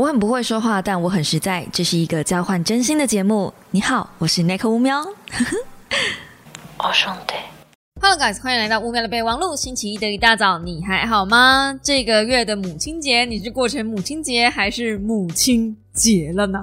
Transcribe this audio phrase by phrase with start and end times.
[0.00, 1.66] 我很不会说话，但我很实在。
[1.70, 3.52] 这是一个交换真心的节目。
[3.70, 5.04] 你好，我是奈克乌喵。
[6.82, 7.34] 我兄弟
[8.00, 9.54] ，Hello guys，欢迎来到乌喵的备忘录。
[9.54, 11.78] 星期一的一大早，你还好吗？
[11.82, 16.58] 这个月的母亲节，你是过成母亲节还是母亲节了呢？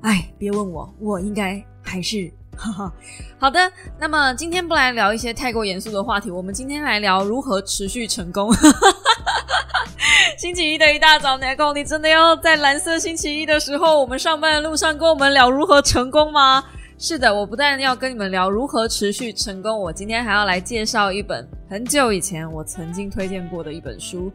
[0.00, 2.32] 哎，别问我，我应该还是。
[2.56, 2.90] 哈哈，
[3.38, 3.70] 好的，
[4.00, 8.50] 那么今天不来聊一些太过严肃的话题，我们今天来聊如何持续成功。
[10.38, 16.64] 星期一的一大早 n i 你真的要在蓝色星期一的时候，我们上班的路上跟我们聊如何成功吗？
[16.98, 24.32] 是的，我不但要跟你们聊如何持续成功，我今天还要来介绍一本很久以前我曾经推荐过的一本书，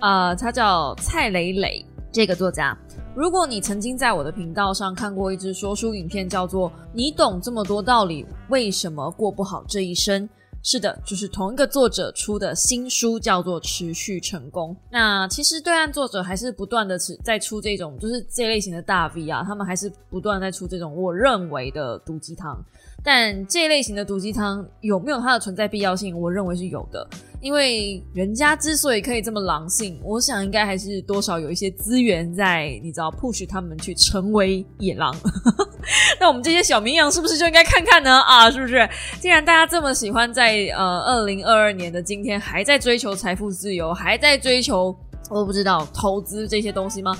[0.00, 2.76] 呃，它叫蔡磊磊这个作家。
[3.14, 10.22] 如果你曾经在我的频道上看过一支说书影片，叫做《你懂这么多道理，为什么过不好这一生》。
[10.70, 14.70] 是的，就是同一个作者出的新书，叫做《持续成功》。
[14.90, 22.62] 那其实对岸作者还是不断的持在出这种，就是这类型的大 V 啊，他们还是不断在出这种我认为的毒鸡汤。
[23.02, 26.14] 但这类型的毒鸡汤有没有它的存在必要性？
[26.20, 27.08] 我认为是有的，
[27.40, 35.16] 因为人家之所以可以这么狼性，我想应该还是多少有一些资源在，你知道，push 他们去成为野狼。
[36.20, 38.20] 那我们这些小绵羊是不是就应该看看呢？
[38.22, 38.88] 啊，是不是？
[39.20, 44.96] 既然大家这么喜欢在呃二零二二年的今天还在追求财富自由，还在追求
[45.30, 47.16] 我不知道投资这些东西吗？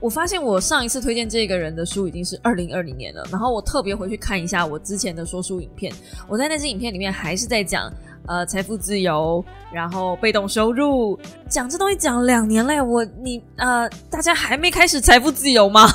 [0.00, 5.92] 我发现我上一次推荐这个人的书已经是二零二零年了，然后我特别回去看一下我之前的说书影片，
[6.26, 7.92] 我在那支影片里面还是在讲
[8.30, 15.88] 呃财富自由，然后被动收入，讲这东西讲两年了，我你呃大家还没开始财富自由吗？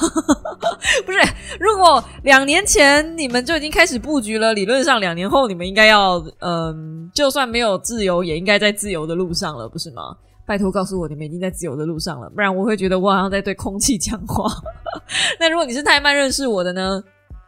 [1.05, 1.19] 不是，
[1.57, 10.17] 如果两年前你们就已经开始布局了，理论上两年后你们应该要嗯，就算没有自由，也应该在自由的路上了，不是吗？
[10.45, 14.43] 拜托告诉我，你们已经在自由的路上了，不然我会觉得我好像在对空气讲话。
[15.39, 17.01] 那如果你是太慢认识我的呢？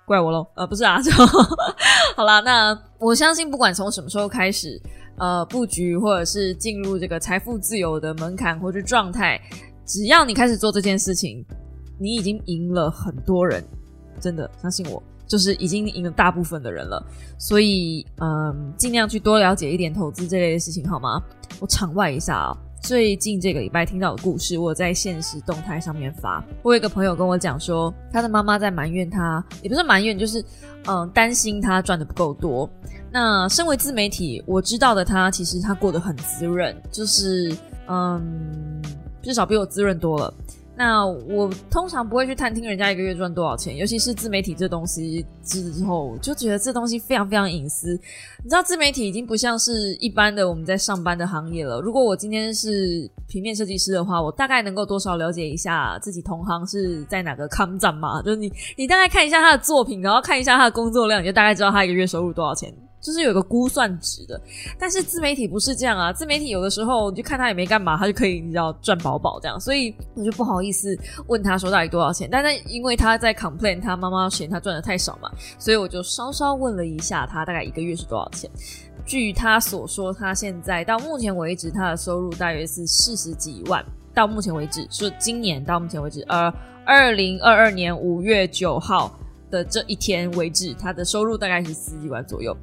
[0.07, 0.47] 怪我喽。
[0.55, 1.11] 呃，不是啊， 就
[2.15, 2.39] 好啦。
[2.39, 4.81] 那我相信，不管从什么时候开始，
[5.17, 9.37] 呃，布局或者是进入这个财富自由的门槛或者状态，
[9.85, 11.45] 只要你开始做这件事情，
[11.99, 13.61] 你已经赢了很多人。
[14.21, 17.05] 真的，相信我，就是已经赢了大部分的人了。
[17.37, 21.21] 所以，嗯，尽量去多了解一点投资这类的事情，好吗？
[21.59, 22.57] 我场外一下啊。
[22.87, 26.41] 最近这个礼拜听到的故事，我在现实动态上面发。
[26.63, 30.41] 我有一个朋友跟我讲说，他的妈妈在埋怨他，也不是埋怨，就是
[30.85, 32.69] 嗯担心他赚的不够多。
[33.11, 37.53] 那身为自媒体，我知道的他，其实他过得很滋润，就是
[37.89, 38.81] 嗯
[39.21, 40.33] 至少比我滋润多了。
[40.77, 47.99] 那我通常不会去探听人家一个月赚多少钱，尤其是自媒体这东西之后，就觉得这东西非常非常隐私。
[48.43, 51.81] 你知道，自媒体已经不像是一般的我们在上班的行业了。
[51.81, 58.21] 如果我今天是平面设计师的话，我大概能够多少了解一下自己同行是在哪个康站嘛？
[58.21, 62.71] 就是你，你大概看一下他的作品，然后看一下他的工作量，你就大概知道他一个月收入多少钱。
[63.07, 64.37] 就是有个估算值的，
[64.77, 66.11] 但是自媒体不是这样啊！
[66.11, 70.93] 自媒体有的时候你就看他也没干嘛，他就可以你知道赚饱饱这样，所以我就不好意思
[71.27, 72.27] 问他说到底多少钱。
[72.29, 78.51] 但是因为他在 complain，他妈妈嫌他赚的太少嘛，所以我就稍稍问了一下他大概一个月是多少钱。
[79.05, 83.81] 据他所说，他现在到目前为止他的收入大约是四十几万。
[84.13, 86.53] 到目前为止，说今年到目前为止，呃，
[86.85, 89.17] 二零二二年五月九号。
[89.49, 92.55] 的这一天为止，他的收入大概是十几万左右。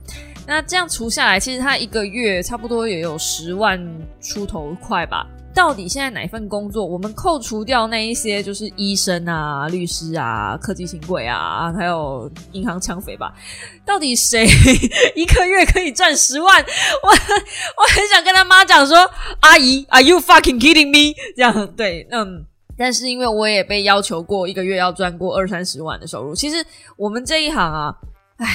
[0.47, 3.81] 那这样除下来，其实他一个月差不多也有十万
[4.21, 5.27] 出头块吧。
[5.55, 13.33] 到底现在哪份工作，我们扣除掉那一些，就是医生啊、律师啊、科技新贵啊，还有银行抢匪吧？
[13.87, 14.45] 到底谁
[15.15, 16.61] 一个月可以赚十万？
[17.05, 19.09] 我我很想跟他妈讲说
[19.41, 22.47] ：“阿姨，Are you fucking kidding me？” 这样对，嗯。
[22.77, 26.57] 但是因为我也被要求过一个月要赚过二三十万的收入，其实
[26.97, 27.95] 我们这一行啊，
[28.37, 28.47] 唉，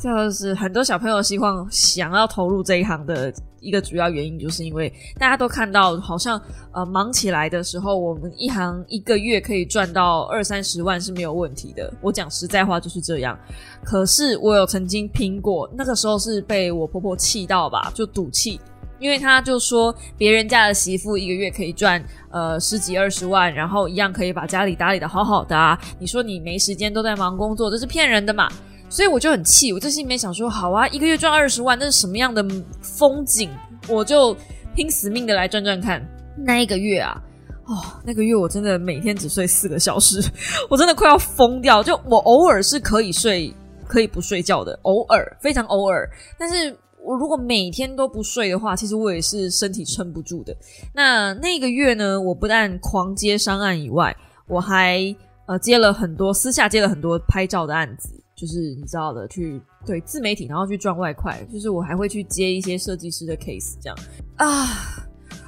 [0.00, 6.40] 就是很多小朋友希望想要投入这一行的一个主要原因，就是因为大家都看到好像
[6.72, 11.92] 呃忙起来的时候，我们一行一个月可以赚到二三十万是没有问题的。
[12.00, 13.38] 我讲实在话就是这样。
[13.84, 18.60] 可是我有曾经拼过，那个时候是被我婆婆气到吧，就赌气。
[18.98, 25.78] 因为他就说别人家的媳妇一个月可以赚呃十几二十万，然后一样可以把家里打理的好好的啊。
[25.98, 28.48] 你说你没时间都在忙工作，这是骗人的嘛？
[28.90, 32.44] 所以我就很气，我这心里面想说，好啊，一个月赚二十万，那是什么样的
[32.80, 33.50] 风景？
[33.86, 34.36] 我就
[34.74, 36.02] 拼死命的来赚赚看。
[36.36, 37.22] 那一个月啊，
[37.66, 40.20] 哦，那个月我真的每天只睡四个小时，
[40.68, 41.82] 我真的快要疯掉。
[41.82, 43.54] 就我偶尔是可以睡，
[43.86, 46.76] 可以不睡觉的，偶尔非常偶尔，但是。
[47.04, 50.56] 我如果每天都不睡的话，其实我也是身体撑不住的。
[50.94, 54.14] 那那个月呢，我不但狂接商案以外，
[54.46, 55.14] 我还
[55.46, 61.38] 呃接了很多私下接了很多拍照的案子，就是你知道的，去对自媒体，然后去赚外快。
[61.52, 63.98] 就是我还会去接一些设计师的 case，这样
[64.36, 65.04] 啊。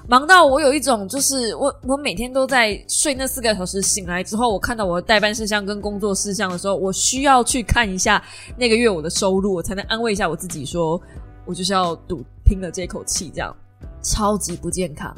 [0.09, 8.21] 忙到我有一种，就是我我每天都在睡那四个小时，醒来之后，我看到我的代办事项跟工作事项的时候，我需要去看一下
[8.57, 11.01] 那个月我的收入，我才能安慰一下我自己，说
[11.45, 13.55] 我就是要赌拼了这口气，这样
[14.03, 15.15] 超级不健康。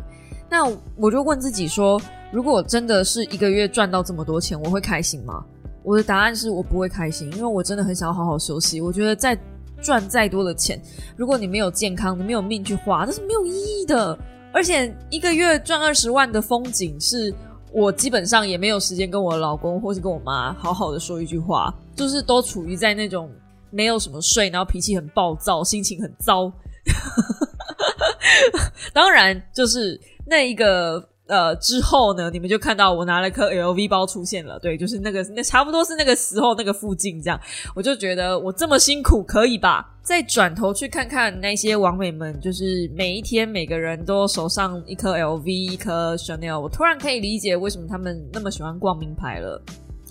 [0.49, 5.45] 那我就问自己说，如果真的是一个月赚到这么多钱，我会开心吗？
[5.83, 8.81] 我的答案是我不会开心，因为我真的很想要好好休息。
[8.81, 9.37] 我觉得再
[9.81, 10.81] 赚再多的钱，
[11.17, 14.17] 如果你没有健康，你没有命去花，那是没有意义的。
[14.53, 17.35] 而且一个月赚二十万的风景，是
[17.73, 23.31] 我基本上也没有时间跟我老公或是跟我妈好好的说一句话，就是都处于在那种
[23.73, 26.53] 没有什么睡，然后脾气很暴躁，心情很糟。
[28.93, 31.09] 当然，就是那一个。
[31.29, 37.41] 呃，之后呢，你们就看到我拿了颗 LV 包出现了，对，就是那个，那差不多是那个时候那个附近这样，
[37.75, 39.95] 我就觉得我这么辛苦可以吧？
[40.03, 49.63] 再转头去看看那些网美们，就是每一天每个人都手上一颗 LV，一颗 Chanel，我突然可以理解为什么他们那么喜欢逛名牌了。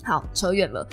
[0.02, 0.84] 好，扯远了，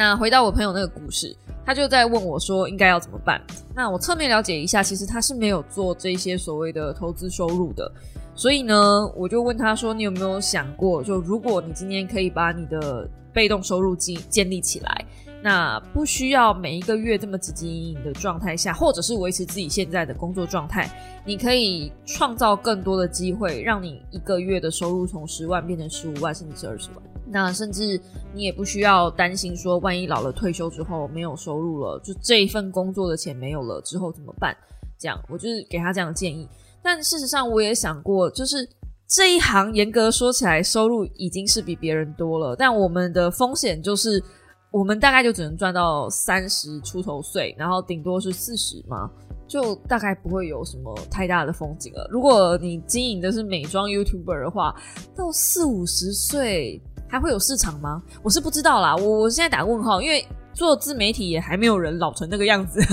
[0.00, 3.38] 那回到我朋友那个故事，他就在问我说应该要怎么办？
[3.76, 7.92] 那我侧面了解一下，其实他是没有做这些所谓的投资收入的。
[8.34, 15.04] 所以呢，我就问他说：“你有没有想过，就如果你今天可以把你的被动收入建建立起来，
[15.42, 20.90] 那不需要每一个月这么汲汲营营的状态下，或者是维持自己现在的工作状态，
[21.26, 27.09] 你可以创造更多的机会，让你一个月的收入从十万变成十五万，甚至是二十万。
[27.30, 28.00] 那甚至
[28.34, 34.56] 你也不需要担心说，万一老了退休之后没有收入了，就这一份工作的钱没有了之后怎么办？
[34.98, 36.48] 这样，我就是给他这样的建议。”
[36.82, 38.68] 但事实上，我也想过，就是
[39.06, 42.56] 这一行严格说起来，收入已经是比别人多了。
[42.56, 44.22] 但我们的风险就是，
[44.70, 49.10] 我们大概就只能赚到三十出头岁，然后顶多是四十嘛，
[49.46, 52.08] 就大概不会有什么太大的风景了。
[52.10, 54.74] 如果你经营的是美妆 YouTuber 的话，
[55.14, 56.80] 到四五十岁
[57.10, 58.00] 还会有市场吗？
[58.22, 58.96] 我是不知道啦。
[58.96, 62.80] 我我现在打问号，因为做自媒体也还没有人老成那个样子。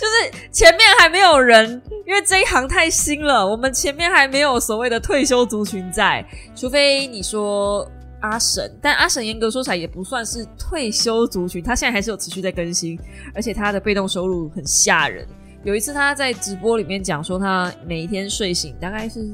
[0.00, 6.26] 就是前面还没有人，因为这一行太新了，我们前面还没有所谓的退休族群在，
[6.56, 7.86] 除非你说
[8.20, 12.98] 阿神，但阿神严格说起来也不算是退休族群，他现在还是有持续在更新，
[13.34, 15.26] 而且他的被动收入很吓人。
[15.62, 19.30] 有一次他在直播里面讲说，他每一天睡醒大概是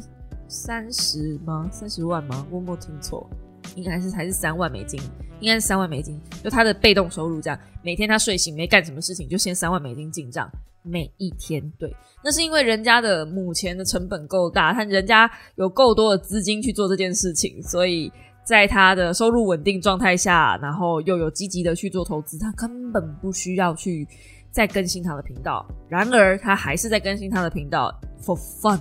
[0.49, 1.69] 三十吗？
[1.73, 2.45] 三十万吗？
[2.51, 3.29] 我没听错，
[3.75, 5.01] 应该是还是三万美金。
[5.41, 10.51] 应该是三万美金，就他的被动收入这样，每天他睡醒没干什么事情，就先三万美金进账，
[10.83, 11.63] 每一天。
[11.79, 11.95] 对，
[12.25, 18.11] 那是因为人家的母钱的成本够大，他人家有够多的资金去做这件事情，所以
[18.43, 24.09] 在他的收入稳定状态下，然后又有积极的去做投资，他根本不需要去
[24.51, 25.65] 再更新他的频道。
[25.89, 28.81] 然而，他还是在更新他的频道 for fun，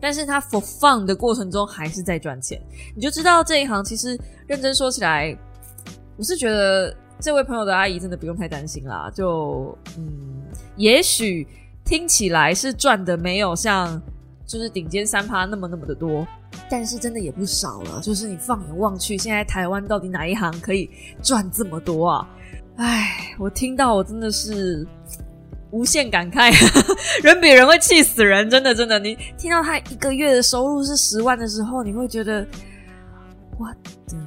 [0.00, 2.60] 但是他 for fun 的过程中还是在赚钱，
[2.94, 5.36] 你就知道这一行其实认真说起来。
[6.16, 10.42] 我是觉得这位朋友的阿姨真的不用太担心啦，就嗯，
[10.74, 11.46] 也许
[11.84, 14.02] 听起来是赚的没有像
[14.44, 16.26] 就是顶尖三趴那么那么的多，
[16.68, 18.00] 但是真的也不少了。
[18.00, 20.90] 就是你放眼望去，现在台湾到底哪一行可以
[21.22, 22.28] 赚这么多啊？
[22.78, 24.84] 唉，我听到我真的是
[25.70, 26.52] 无限感慨，
[27.22, 28.98] 人比人会气死人，真的真的。
[28.98, 32.46] 你听到他一个月的收入是十万的时候，你会觉得
[33.58, 34.18] What the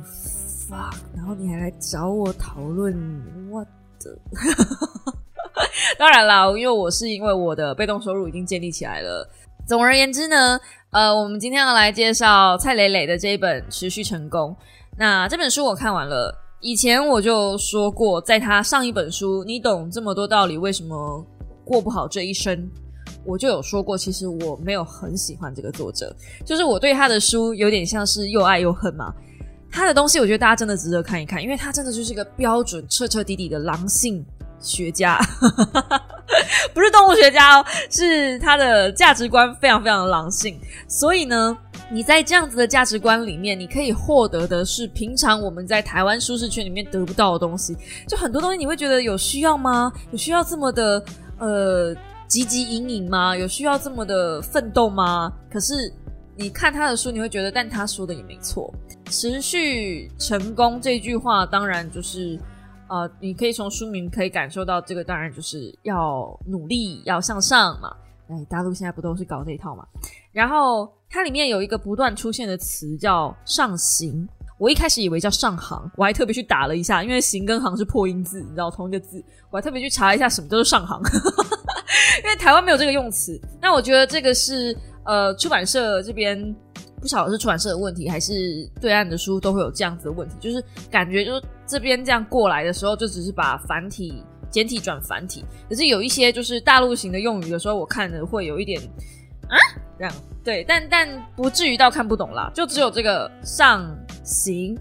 [0.70, 0.94] fuck？
[1.16, 2.96] 然后你还来找我讨论
[3.50, 3.64] 我
[4.00, 4.18] 的，
[5.98, 9.28] 当然啦，因为我是因为我的被动收入已经建立起来了。
[9.68, 10.60] 总而言之呢，
[10.92, 14.56] 呃，我们今天要来介绍蔡磊磊的这一本《持续成功》。
[14.98, 21.26] 那这本书我看完了，以前我就说过，在他上一本书《你懂这么多道理，为什么
[21.66, 22.58] 过不好这一生》，
[23.24, 26.16] 我就有说过，其实我没有很喜欢这个作者，
[26.46, 29.14] 就是我对他的书有点像是又爱又恨嘛。
[29.72, 34.22] 他的东西，我觉得大家真的值得看一看，因为他真的就是一个标准、彻彻底底的狼性
[34.60, 35.18] 学家，
[36.76, 40.60] 不是动物学家哦，是他的价值观非常非常的狼性。
[40.90, 41.58] 所以呢，
[41.90, 47.78] 你在这样子的价值观里面，你可以获得的是平常我们在台湾舒适圈里面得不到的东西。
[48.06, 49.90] 就很多东西，你会觉得有需要吗？
[50.12, 51.02] 有需要这么的
[51.42, 51.94] 呃
[52.30, 53.36] 汲汲营营吗？
[53.36, 55.34] 有需要这么的奋斗吗？
[55.52, 55.94] 可是。
[56.34, 58.74] 你看他的书，你会觉得，但他说的也没错。
[59.08, 62.40] 持续成功这句话，当然就是，
[62.88, 67.94] 呃，你可以从书名可以感受到，这个当然就是要努力，要向上嘛。
[68.30, 69.86] 哎，大陆现在不都是搞这一套嘛？
[70.32, 74.28] 然后它里面有一个不断出现的词叫“上行”，
[74.62, 81.02] 我一开始以为叫上行，我还特别去打了一下，因为行跟行是破音字，你知道同一个字，我还特别去查一下什么叫做上行，
[82.24, 83.42] 因为台湾没有这个用词。
[83.60, 86.56] 那我觉得这个是呃出版社这边
[87.00, 98.80] 不晓得是出版社的问题，还是对岸的书都会有这样子的问题，就是感觉就是这边这样过来的时候，就只是把繁体简体转繁体，可是有一些就是大陆型的用语的时候，我看的会有一点
[99.52, 99.58] 啊
[100.00, 100.14] 这样。
[100.44, 104.76] 对，但但不至于到看不懂啦，就只有这个上行，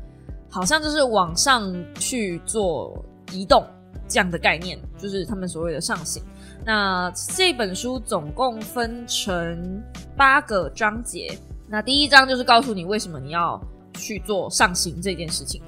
[0.48, 3.62] 好像就是往上去做移动
[4.08, 6.22] 这样的概念，就是他们所谓的上行。
[6.64, 9.82] 那这本书总共分成
[10.16, 13.60] 八个章节，那第一章就是告诉你为什么你要
[13.92, 15.60] 去做上行这件事情。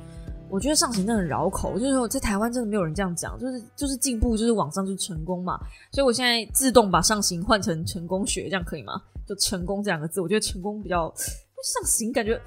[0.52, 5.58] 我觉得上行真的很绕口，就是说在台湾真的没有人这样讲，就是就是进步，就是往上就是成功嘛。
[5.90, 9.00] 所以我现在自动把上行换成成功学，这样可以吗？
[9.26, 12.38] 就成功这两个字，我觉得成功比较上行，感觉，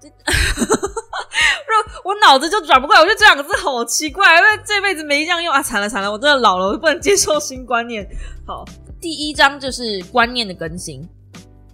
[2.02, 3.02] 我脑子就转不过来。
[3.02, 5.62] 我觉得这两个字好奇怪，因为这辈子没这样用啊！
[5.62, 8.08] 惨了惨了，我真的老了，我不能接受新观念。
[8.46, 8.64] 好，
[9.02, 11.06] 第一章就是观念的更新，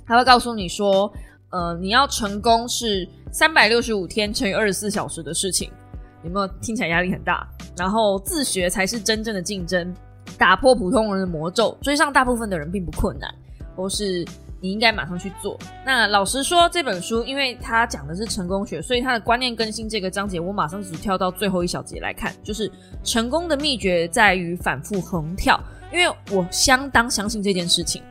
[0.04, 1.12] 他会告诉你说，
[1.50, 5.70] 呃，你要成功是三百六十五天乘以二十四小时的事情，
[6.24, 7.48] 有没有听起来压力很大？
[7.76, 9.94] 然后自学才是真正的竞争，
[10.36, 13.32] 打破普通人的魔咒，追上大部分的人并不困难。
[13.76, 14.26] 或是
[14.60, 15.56] 你应该马上去做。
[15.86, 22.70] 那老实说，这本书因为它讲的是成功学，所以它的观念更新这个章节，我马上只跳到最后一小节来看，就是
[23.02, 25.58] 成功的秘诀在于反复横跳。
[25.90, 28.02] 因为我相当相信这件事情。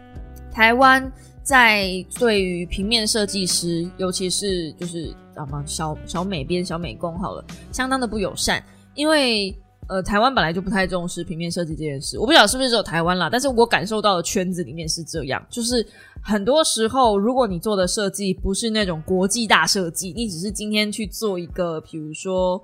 [0.51, 1.11] 台湾
[1.49, 8.63] 在对于平面设计师，尤其是就是啊嘛小小美编、小美工，好了，相当的不友善，
[8.93, 9.55] 因为。
[9.91, 15.83] 呃，台湾本来就不太重视平面设计这件事，我不晓得是不是只有台湾啦，但是我感受到的圈子里面是这样，就是
[16.21, 22.63] 很多时候，如果你做的设计不是那种国际大设计，你只是今天去做一个，比如说，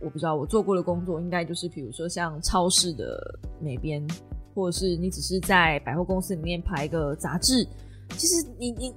[0.00, 4.02] 我不知道我做过的工作，应该就是比如说像超市的美编，
[4.54, 7.68] 或者是你只是在百货公司里面排一个杂志，
[8.16, 8.94] 其实你你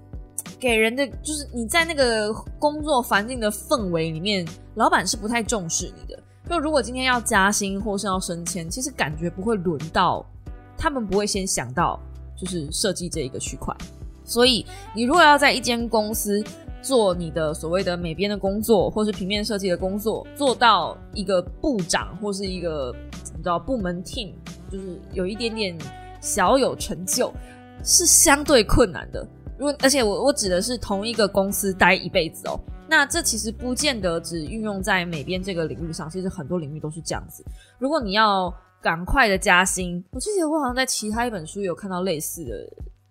[0.59, 6.21] 给人的就是你在那个工作环境的氛围里面，老板是不太重视你的。
[6.49, 10.25] 就如果今天要加薪或是要升迁，其实感觉不会轮到
[10.77, 11.99] 他们，不会先想到
[12.37, 13.75] 就是设计这一个区块。
[14.23, 16.43] 所以你如果要在一间公司
[16.81, 22.95] 做你的所谓的美编的工作，或是平面设计的工作，做到一个部长或是一个
[23.35, 24.33] 你知道部门 team，
[24.71, 25.77] 就是有一点点
[26.21, 27.33] 小有成就，
[27.83, 29.27] 是相对困难的。
[29.57, 32.59] 如果而且我我指的是同一个公司待一辈子哦。
[32.89, 37.43] 那这其实不见得只运用在美编这个领域上，其实很多领域都是这样子。
[37.79, 42.51] 如果你要赶快的加薪，我记得我好像在其他一本书有看到类似的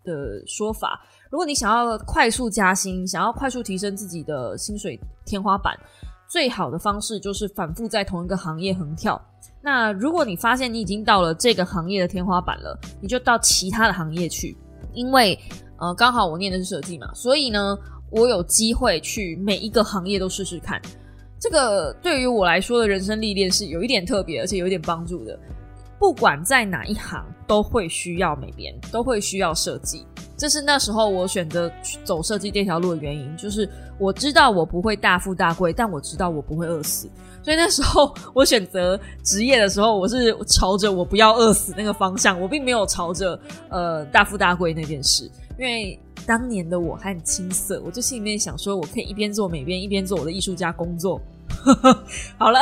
[0.04, 1.04] 的说法。
[1.30, 5.78] 如果你想要快速加薪，想要快速提升自己的薪水天花板，
[6.26, 9.20] 最好的方式就是反复在同一个行业横跳。
[9.66, 14.56] 那如果你发现你已经到了这个行业的天花板了，你就到其他的行业去，
[14.94, 15.36] 因为
[15.80, 17.76] 呃，刚好我念的是设计嘛，所以呢。
[18.08, 20.80] 我有机会去每一个行业都试试看，
[21.40, 25.36] 这个对于我来说的人生历练是有一点特别，而且有一点帮助的。
[25.98, 30.06] 不管在哪一行，都会需要美编，都会需要设计。
[30.36, 31.70] 这是那时候我选择
[32.04, 33.68] 走设计这条路的原因，就是
[33.98, 37.10] 我知道我不会大富大贵，但我知道我不会饿死。
[37.46, 43.38] 所以那时候我选择职业的时候，我是朝着我不要饿死那个方向，我并没有朝着
[43.68, 45.96] 呃大富大贵那件事，因为。
[46.26, 51.20] 当年的我还很青涩，我就心里面想说，我可以一边做美编，一边做我的艺术家工作。
[52.36, 52.58] 好了，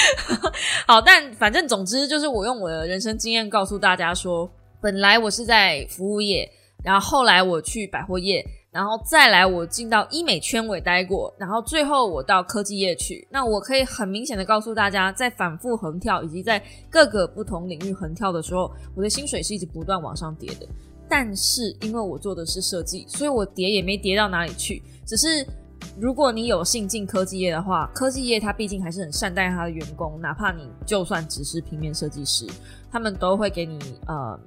[0.88, 4.50] 好，但反正总之就是我用我的人生经验告诉大家说，
[4.80, 6.50] 本来我是在服务业，
[6.82, 8.42] 然后后来我去百货业，
[8.78, 13.26] 然后再来我进到医美圈我也待过，然后最后我到科技业去。
[13.28, 20.68] 那我可以很明显的告诉大家，在反复横跳以及在各个不同领域横跳的时候，我的薪水是一直不断往上叠的。
[21.08, 24.80] 但是因为我做的是设计，所以我叠也没叠到哪里去。
[25.04, 25.44] 只是
[25.98, 32.46] 如果你有幸进科技业的话，科技业它毕竟还是很善待他的员工，哪怕你就算只是平面设计师，
[32.92, 34.38] 他们都会给你呃，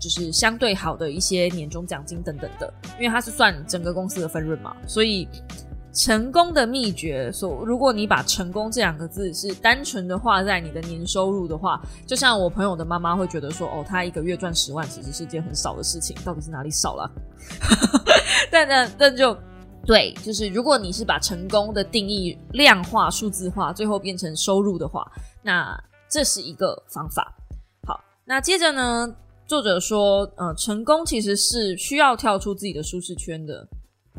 [0.00, 5.28] 就是相对好的一些年终奖金等等的，因为它是算整个公司的分润嘛，所以。
[5.92, 17.10] 成功的秘诀，所如果你把“成功”这两个字是单纯的画在你的年收入的话，就像我朋友的妈妈会觉得说：“哦，他一个月赚十万，其实是件很少的事情，到底是哪里少了？”
[18.52, 19.36] 但但但就
[19.84, 25.04] 对，就是如果你是把成功的定义量化、数字化，最后变成收入的话，
[25.42, 25.76] 那
[26.08, 27.34] 这是一个方法。
[27.84, 29.12] 好，那接着呢，
[29.50, 33.66] 作者说：“呃，成功其实是需要跳出自己的舒适圈的。”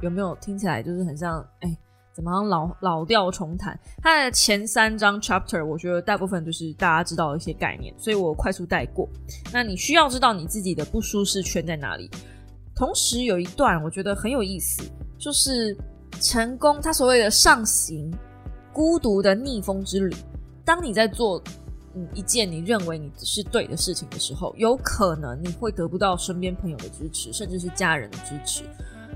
[0.04, 1.40] 有没有听起来就是很像？
[1.62, 1.78] 哎，
[2.14, 3.80] 怎么样老老调重弹？
[4.02, 9.08] 它的前三章 chapter，我觉得大部分就是大家知道的一些概念，所以我快速带过。
[9.54, 12.10] 那你需要知道你自己的不舒适圈在哪里。
[12.76, 14.84] 同时有一段我觉得很有意思，
[15.18, 15.74] 就是
[16.20, 18.14] 成功，它所谓的上行
[18.74, 20.14] 孤独的逆风之旅。
[20.66, 21.42] 当你在做
[21.96, 28.64] 嗯一件你认为你是对的事情的时候，有可能你会得不到身边朋友的支持，甚至是家人的支持。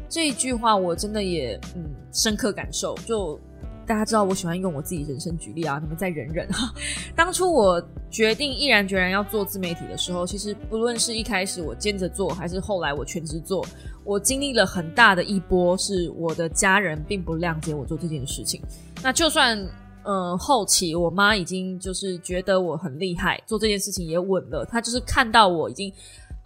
[0.07, 2.95] 这一句话我真的也嗯深刻感受。
[3.05, 3.39] 就
[3.87, 6.73] 大家知道我喜欢用我自己人生举例啊，你们再忍忍哈。
[7.15, 13.65] 当初我决定毅然决然要做自媒体的时候，其实不论是一开始我兼着做，还是后来我全职做，
[14.03, 18.61] 我经历了很大的一波，是我的家人并不谅解我做这件事情。
[19.03, 19.57] 那就算
[20.05, 25.91] 嗯后期我妈已经就是觉得我很厉害，做这件事情也稳了，她就是看到我已经。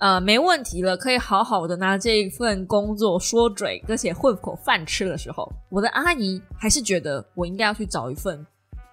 [0.02, 8.40] 呃，没问题了，可以好好的拿这一份工作说嘴，而且混口饭吃的时候，我的阿姨还是觉得我应该要去找一份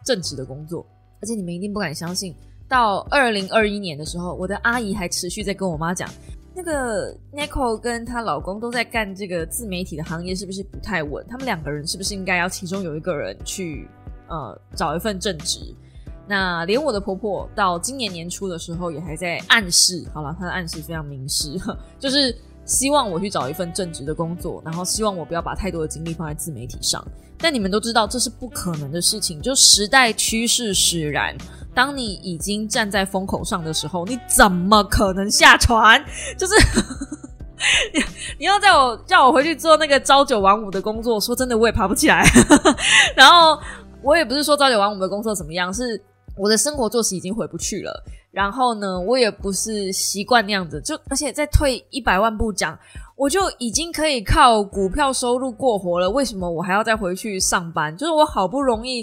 [0.05, 0.85] 正职的工作。
[1.21, 2.35] 而且你们一定不敢相信，
[2.69, 6.11] 到二零二一年的时候，我的阿姨还持续在跟我妈讲，
[6.53, 11.25] 那个 n i c o 跟她老公都在干这个自媒体的行业，是不是不太稳？
[11.29, 13.89] 他们两个人是不是应该要其中有一个人去
[14.28, 15.61] 呃找一份正职？
[16.28, 21.56] 那连我的婆婆到今年年初的时候也还在暗示，好了，她的暗示非常明示，
[22.00, 27.04] 就是希望我去找一份正职的工作，然后希望我不要把太多的精力放在自媒体上。
[27.38, 31.37] 但你们都知道这是不可能的事情，就时代趋势使然。
[31.75, 36.02] 当你已经站在风口上的时候，你怎么可能下船？
[36.37, 36.54] 就是
[38.38, 42.25] 你要叫我叫我回去做那个朝九晚五的工作，说真的我也爬不起来。
[43.14, 43.61] 然后
[44.03, 46.00] 我也不是说朝九晚五的工作怎么样，是。
[46.38, 52.79] 我的生活作息已经回不去了，然后呢，我也不是习惯那样子，就而且再退一百万步讲，
[53.17, 57.97] 我就已经可以靠股票收入过活了，为什么我还要再回去上班？
[57.97, 59.03] 就是我好不容易，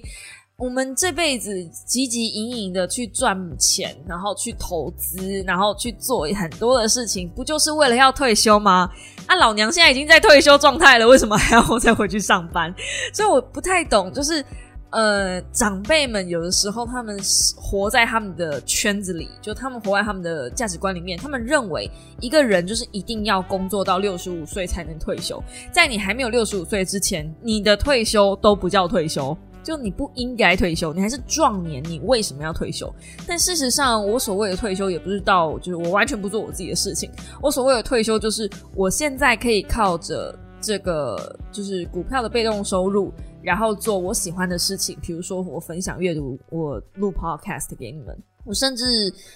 [0.57, 1.51] 我们这辈子
[1.89, 8.87] 汲汲营营的去赚钱，然后去投资，然后去做很多的事情，不就是为了要退休吗？
[9.25, 12.71] 啊，老娘现在已经在退休状态了，为什么还要再回去上班？
[13.11, 14.45] 所以我不太懂，就是。
[14.93, 17.17] 呃，长辈们有的时候他们
[17.57, 21.89] 活在他们的圈子里，就他们活在他们的价值观里面，他们认为
[22.21, 32.93] 一个人就是一定要工作到六十五岁才能退休，在你还没有六十五岁之前，你的退休都不叫退休，就你不应该退休，你还是壮年，你为什么要退休？
[33.27, 37.09] 但事实上，我所谓的退休也不是到就是我完全不做我自己的事情，
[37.41, 43.11] 我所谓的退休就是我现在可以靠着这个就是股票的被动收入。
[43.43, 48.17] 然后做我喜欢的事情，比如说我分享阅读，我录 podcast 给你们。
[48.45, 48.83] 我甚至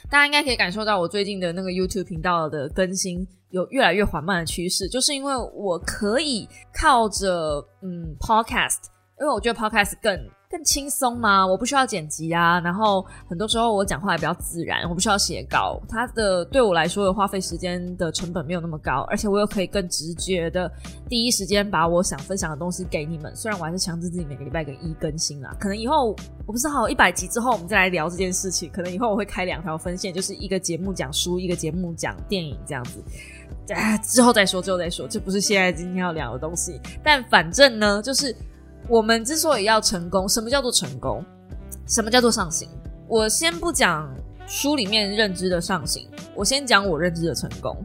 [0.10, 8.80] 大家应该可以感受到，我最近的那个 YouTube 频道的更新有越来越缓慢的趋势，就是因为我可以靠着嗯 podcast，
[9.20, 10.30] 因为我觉得 podcast 更。
[10.50, 11.46] 更轻松吗？
[11.46, 15.78] 我不需要剪辑啊，然后很多时候我讲话也比较自然，我不需要写稿。
[15.90, 20.72] 它的对我来说的花费时间的成本没有那么高，而且我又可以更直觉的
[21.10, 23.36] 第一时间把我想分享的东西给你们。
[23.36, 28.72] 虽然我还是强制自己每个礼拜跟一更新啦，可能以后我不知道一百集之后我们再来聊这件事情。
[28.72, 33.04] 可能以后我会开两条分线，就是一个节目讲书，一个节目讲电影这样子。
[34.02, 36.80] 之后再说，之后再说，这不是现在今天要聊的东西。
[37.04, 38.34] 但反正呢，就是。
[38.90, 41.22] 我们之所以要成功，什么叫做成功？
[41.88, 42.70] 什么叫做上行？
[43.10, 44.10] 我先不讲
[44.48, 47.76] 书里面认知的上行，我先讲我认知的成功。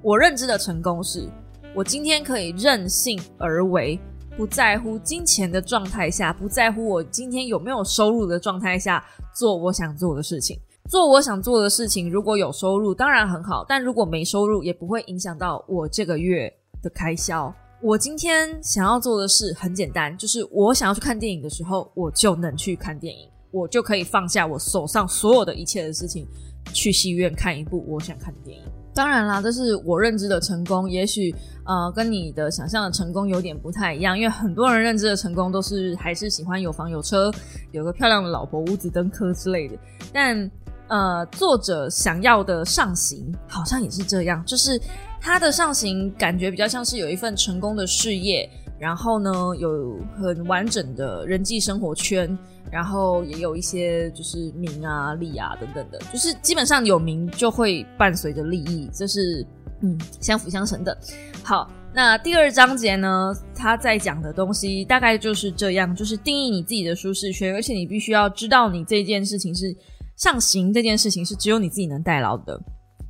[0.00, 1.28] 我认知的成功是，
[1.74, 3.98] 我今天可以任性而为，
[4.36, 10.56] 不在乎金钱的状态下，不在乎我今天有没有收入的状态下，做我想做的事情。
[10.88, 17.52] 做我想做的事情，如果有收入，当然很好；但如果没收入，也不会影响到我这个月的开销。
[17.84, 26.26] 我今天想要做的事很简单，就是我想要去看电影的时候，我就能去看电影，我就可以放下我手上所有的一切的事情，
[26.72, 28.64] 去戏院看一部我想看的电影。
[28.94, 31.30] 当然啦，这是我认知的成功，也许
[31.66, 37.30] 呃跟你的想象的成功有点不太一样，因为很多人认知的成功都是还是喜欢有房有车，
[37.70, 39.76] 有个漂亮的老婆，五子登科之类的。
[40.10, 40.50] 但
[40.88, 44.80] 呃，作者想要的上行好像也是这样，就是。
[45.24, 48.46] 他的上行感觉比较像是有一份成功的事业，
[48.78, 52.38] 然后呢有很完整的人际生活圈，
[52.70, 59.42] 然后也有一些就是名啊利啊等等的，就是基本上有名就会伴随着利益，这是
[59.80, 60.94] 嗯相辅相成的。
[61.42, 69.74] 好，那第二章节呢，他在讲的东西大概就是这样，就是定义你自己的舒适圈，而且你必须要知道你这件事情是
[70.18, 72.60] 上行这件事情是只有你自己能代劳的，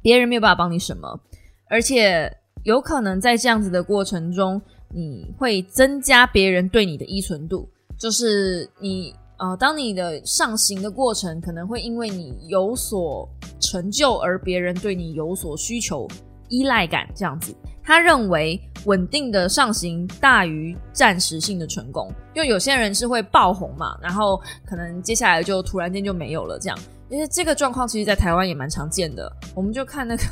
[0.01, 1.21] 别人没有办法帮你什么。
[1.69, 2.31] 而且
[2.63, 4.61] 有可能在这样子的过程中，
[4.95, 7.69] 你会增加别人对你的依存度。
[7.99, 13.29] 就是你呃，当你的上行的过程，可能会因为你有所
[13.61, 16.09] 成就而别人对你有所需求、
[16.49, 17.55] 依赖感这样子。
[17.83, 26.79] 他认为稳定的上行大于暂时性的成功，因为有些人是会爆红嘛，然后可能接下来就突然间就没有了这样。
[27.11, 29.31] 因为这个状况其实，在台湾也蛮常见的。
[29.55, 30.23] 我们就看那个，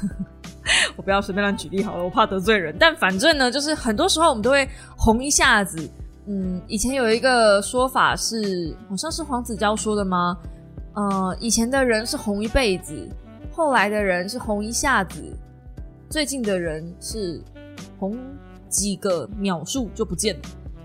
[0.97, 2.75] 我不要随便乱举例好了，我怕得罪人。
[2.79, 5.89] 但反正呢，就是很多时候我们都会红一下子。
[6.27, 10.37] 嗯，以前有一个说法是，好像是黄子佼说的吗？
[10.95, 13.09] 呃，以前的人是红一辈子，
[13.51, 15.23] 后来的人是红一下子，
[16.09, 17.43] 最近的人是
[17.99, 18.17] 红
[18.69, 20.41] 几个秒数就不见了。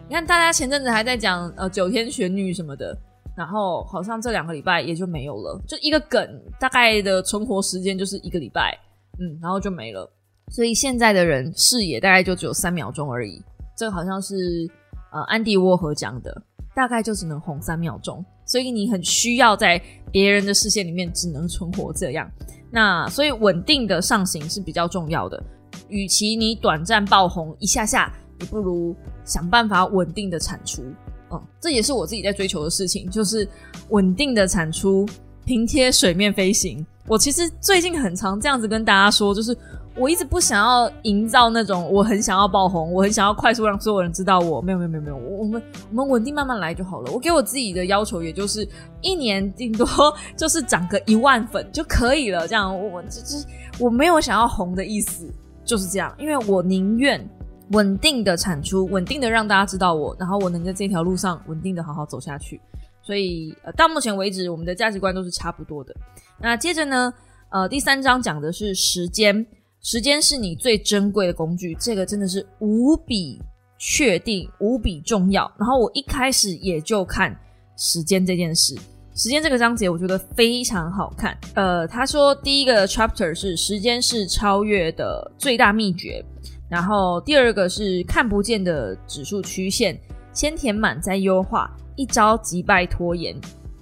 [0.09, 2.97] 你看，大家前阵子还在讲呃九天玄女什么的。
[3.37, 6.27] 然后好像这两个礼拜也就没有了，就一个梗，
[6.59, 8.75] 大概的存活时间就是一个礼拜，
[9.19, 10.11] 嗯，然后就没了。
[10.51, 13.39] 所以现在的人视野大概就只有三秒钟而已。
[13.77, 14.67] 这个好像是
[15.11, 16.41] 呃安迪沃荷讲的，
[16.73, 18.25] 大概就只能红三秒钟。
[18.43, 19.79] 所以你很需要在
[20.11, 22.27] 别人的视线里面只能存活这样。
[22.71, 25.41] 那所以稳定的上行是比较重要的。
[25.89, 28.95] 与其你短暂爆红一下下，你不如
[29.25, 30.81] 想办法稳定的产出。
[31.31, 33.47] 嗯，这也是我自己在追求的事情，就是
[33.89, 35.05] 稳定的产出，
[35.45, 36.85] 平贴水面飞行。
[37.07, 39.57] 我其实最近很常这样子跟大家说，就是
[39.95, 44.61] 我一直不想要营造那种我很想要爆红，我很想要快速让所有人知道我。
[44.61, 47.11] 没有没有没有没有，我们我们稳定慢慢来就好了。
[47.13, 48.67] 我给我自己的要求，也就是
[49.01, 49.87] 一年顶多
[50.35, 52.45] 就是涨个一万粉就可以了。
[52.47, 53.45] 这样，我就是
[53.79, 55.25] 我没有想要红的意思，
[55.63, 57.25] 就是这样，因为我宁愿。
[57.71, 62.59] 稳定的产出，稳定的让大家知道我，然后我能在这条路上稳定的好好走下去。
[63.01, 65.95] 所以，呃，到目前为止，我们的价值观都是差不多的。
[66.39, 67.13] 那接着呢，
[67.49, 69.45] 呃，第三章讲的是时间，
[69.81, 73.41] 时间是你最珍贵的工具，这个真的是无比
[73.77, 75.49] 确定、无比重要。
[75.57, 77.33] 然后我一开始也就看
[77.77, 78.75] 时间这件事，
[79.15, 81.37] 时间这个章节我觉得非常好看。
[81.55, 86.23] 呃，他说第一个 chapter 是时间是超越的最大秘诀。
[86.69, 89.97] 然后第二个是看不见的指数曲线，
[90.33, 93.35] 先填满再优化，一招击败拖延。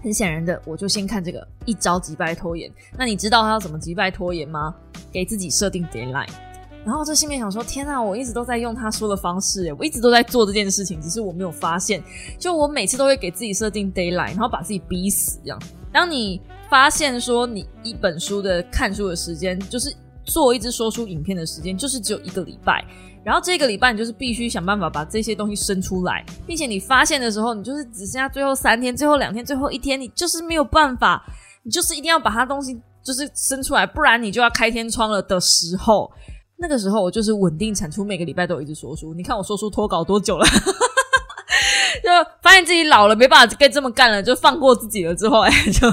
[0.03, 2.71] 很显然的，我就先看这个一招击败拖延。
[2.95, 4.75] 那你知道他要怎么击败拖延吗？
[5.11, 6.29] 给自己设定 deadline。
[6.85, 12.03] 然后这心里面想说：天啊，我一直都在用他说的方式，我一直都在做这件事情，只是我没有发现。
[12.37, 15.59] 就我每次都会给自己设定 deadline，然后把自己逼死这样。
[15.91, 19.91] 当你发现说你一本书的看书的时间就是。
[20.25, 22.83] 做一支说书影片的时间就是只有一个礼拜，
[23.23, 31.23] 然后这个礼拜你就是必须想办法把这些东西生出来，并且你发现的时候，你就是只剩下最后三天、最后两天、最后一天，你就是没有办法，
[31.63, 36.11] 你就是一定要把它东西就是生出来，不然你就要开天窗了的时候，
[36.57, 39.13] 那个时候我就是稳定产出，每个礼拜都有一直说书。
[39.13, 40.45] 你看我说书拖稿多久了？
[42.03, 42.11] 就
[42.41, 45.89] 发现自己老了，没办法再这么干了，就放过自己了之后，哎，就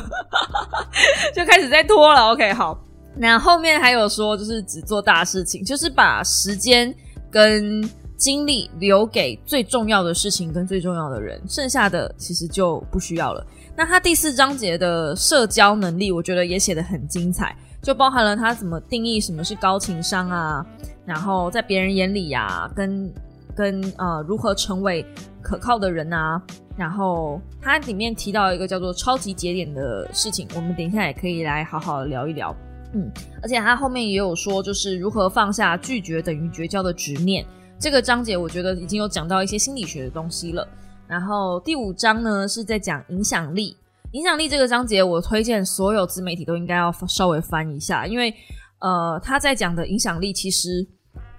[1.34, 2.32] 就开始在拖了。
[2.32, 2.78] OK，好。
[3.16, 6.94] 那后面还有说，就是只做大事情，就是把时间
[7.30, 7.82] 跟
[8.16, 13.46] 精力留给最重要的事情跟最重要的人，剩下的其实就不需要了。
[13.76, 20.64] 那他第四章节的社交能力，我觉得也写得很精彩，就包含了他怎么定义什么是高情商啊，
[21.04, 23.12] 然后在别人眼里呀，跟
[23.54, 25.04] 跟呃如何成为
[25.42, 26.40] 可靠的人啊，
[26.76, 32.54] 然后它里面提到一个叫做超级节点的事情，我们等一下也可以来好好聊一聊。
[32.94, 33.10] 嗯，
[33.42, 37.44] 而且他后面也有说，就是如何放下拒绝等于绝交的执念。
[37.78, 40.66] 这个章节我觉得已经有讲到一些心理学的东西了。
[41.08, 43.76] 然后第五章呢是在讲影响力。
[44.12, 48.34] 影响力这个章节，我推荐所有自媒体都应该要稍微翻一下，因为
[48.78, 50.86] 呃他在讲的影响力，其实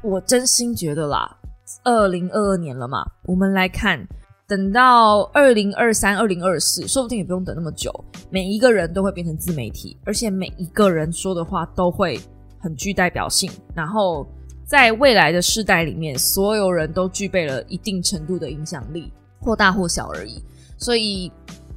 [0.02, 1.38] 我真心觉得啦，
[1.84, 4.08] 二零二二年了嘛，我们来看。
[4.54, 7.92] 等到二零二三、二零二四，说不定也不用等那么久。
[8.30, 12.20] 每一个人都会变成自媒体，而且每一个人说的话都会
[12.60, 13.52] 很具代表性。
[13.74, 14.28] 然后
[14.63, 20.39] 在未来的世代里面，所有人都具备了一定程度的影响力，或大或小而已。
[20.78, 21.32] 所以，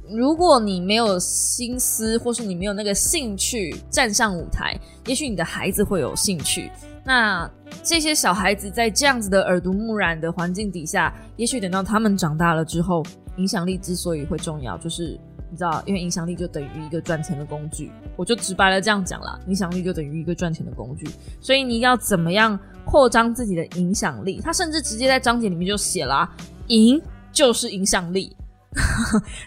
[0.07, 6.69] 如果你没有心思，或是你没有那个兴趣站上舞台，也许你的孩子会有兴趣。
[7.07, 7.49] 那
[7.81, 13.01] 这些小孩子在这样子的耳濡目染的环境底下，也许等到他们长大了之后，
[13.37, 15.17] 影响力之所以会重要，就是
[15.49, 17.89] 你知道，因为影响力就等于一个赚钱的工具。
[18.17, 21.07] 我就直白了这样讲啦，影响力就等于一个赚钱的工具。
[21.39, 24.41] 所以你要怎么样扩张自己的影响力？
[24.43, 26.29] 他甚至直接在章节里面就写了，
[26.67, 28.35] 赢就是影响力。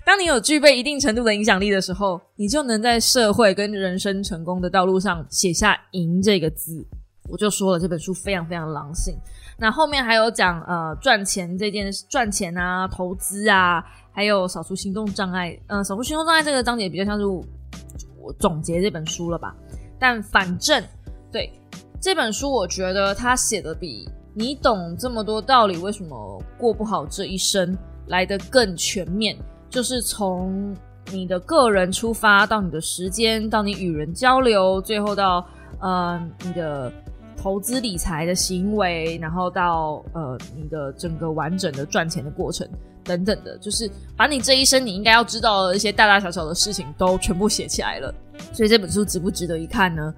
[0.06, 6.86] 当你有具备一定程度的影响力的时候，你就能在社会跟人生成功的道路上写下“赢”这个字。
[7.30, 9.16] 我就说了，这本书非常非常狼性。
[9.56, 15.58] 那后面还有讲呃赚钱这件事，赚钱啊，投资啊，还有扫除行动障碍。
[15.68, 19.54] 嗯，扫除行动障碍这个章节比较像是我总结这本书了吧？
[19.98, 20.82] 但反正
[21.30, 21.52] 对
[22.00, 29.36] 这本书，我觉得他写的比你懂这么多道理，为什么过不好这一生来的更全面。
[29.68, 30.74] 就是从
[31.12, 35.46] 你的个人出发，到你的时间，到你与人交流，最后到
[35.80, 36.92] 呃你的
[37.42, 42.68] 投资理财的行为，然后到呃你的整个完整的赚钱的过程
[43.02, 48.14] 等等的，就是把你这一生你应该要知道的一些大大小小的事情都全部写起来了。
[48.52, 50.12] 所以这本书值不值得一看呢？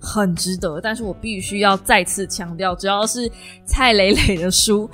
[0.00, 0.80] 很值得。
[0.80, 3.30] 但是我必须要再次强调，只要是
[3.66, 4.88] 蔡磊磊的书，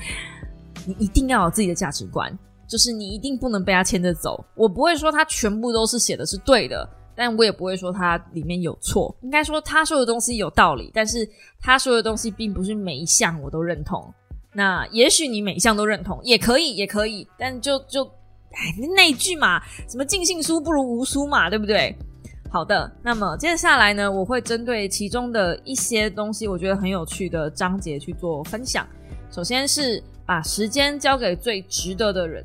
[0.87, 2.37] 你一定要有自己的价值观。
[2.67, 4.45] 就是你一定不能被他牵着走。
[4.57, 9.13] 我不会说他全部都是写的是对的，但我也不会说他里面有错。
[9.23, 11.29] 应该说他说的东西有道理，但是
[11.61, 14.13] 他说的东西并不是每一项我都认同。
[14.53, 17.27] 那也许你每一项都认同，也可以，也可以。
[17.39, 21.97] 但就就哎那句嘛，什么尽信书不如无书嘛，对不对？
[22.51, 28.87] 好的，那么接下来呢，我会针对其中的一些东西，我觉得很有趣的章节去做分享。
[29.31, 30.03] 首先是。
[30.29, 32.43] 把时间交给最值得的人。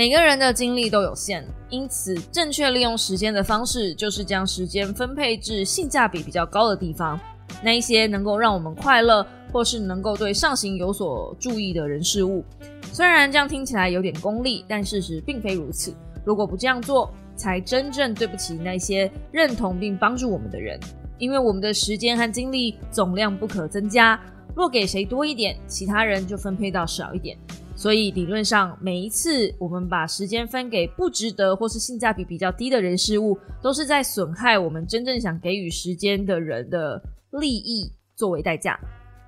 [0.00, 7.20] 每个人的精力都有限，因此正确利用时间的方式就是将时间分配至性价比比较高的地方。
[7.62, 12.42] 那一些能够让我们快乐，或是能够对上行有所注意的人事物。
[12.90, 15.94] 虽然这样听起来有点功利，但事实并非如此。
[16.24, 20.80] 如果不这样做，才真正对不起那些认同并帮助我们的人，
[21.18, 24.18] 因为我们的时间和精力总量不可增加。
[24.56, 27.36] 若给谁多一点，其他人就分配到少一点。
[27.80, 37.02] 所以理论上，每一次我们把时间分给不值得或是性价比比较低的人事物，都是在损害我们真正想给予时间的人的
[37.40, 38.78] 利益作为代价。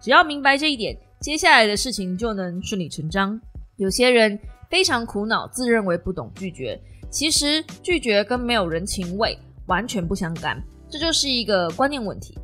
[0.02, 3.40] 只要明白这一点，接下来的事情就能顺理成章。
[3.76, 4.38] 有些人
[4.68, 9.34] 非常苦恼，自认为不懂拒绝，其实拒绝跟没有人情味
[9.66, 12.36] 完全不相干，这就是一个观念问题。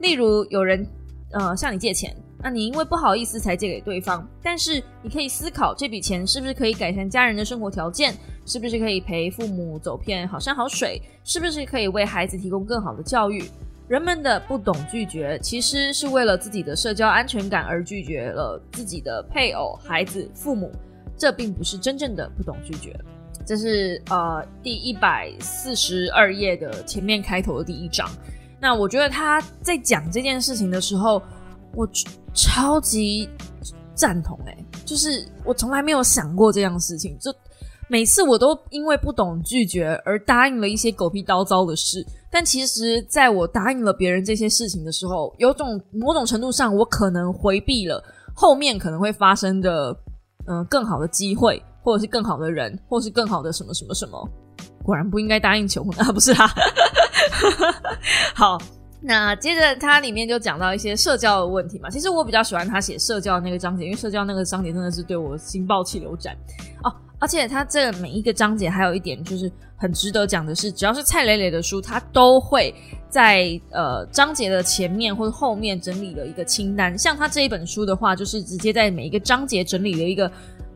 [0.00, 0.86] 例如有人。
[1.32, 13.42] 呃，向你借钱，那你因为不好意思才借给对方，但是你可以思考这笔钱是不是可以改善家人的生活条件，是不是可以陪父母走遍好山好水，是不是可以为孩子提供更好的教育？
[13.88, 20.72] 人们的不懂拒绝，其实是为了自己的社交安全感而拒绝了自己的配偶、孩子、父母，
[21.16, 22.98] 这并不是真正的不懂拒绝。
[23.46, 28.08] 这是呃第一百四十二页的前面开头的第一章。
[28.60, 31.22] 那我觉得他在讲这件事情的时候，
[31.76, 31.86] 我
[32.34, 33.28] 超级
[33.94, 37.32] 赞同哎，就是我从来没有想过这样的事情，就
[37.88, 48.02] 每次我都因为不懂拒绝而答应了一些狗屁叨糟的事，但其实在我答应了别人这些事情的时候，有种某种程度上，我可能回避了
[48.34, 49.96] 后面可能会发生的
[50.46, 54.28] 嗯更好的机会，或者是更好的人，或是更好的什么什么什么。
[54.82, 56.48] 果然不应该答应求婚啊，不是啊。
[58.34, 58.58] 好，
[59.00, 61.88] 那接着它里面就讲到一些社交的问题嘛。
[61.88, 66.36] 其实我比较喜欢他写社交那个章节，因为社交那个章节真的是对我心爆气流斩
[66.82, 66.92] 哦。
[67.18, 72.74] 而且他这每一个章节还有一点就是很值得讲的是，只要是蔡磊磊的书，他都会
[73.08, 76.98] 在呃章节的前面或者后面整理了一个清单。
[76.98, 80.30] 像他这一本书的话，就是直接在每一个章节整理了一个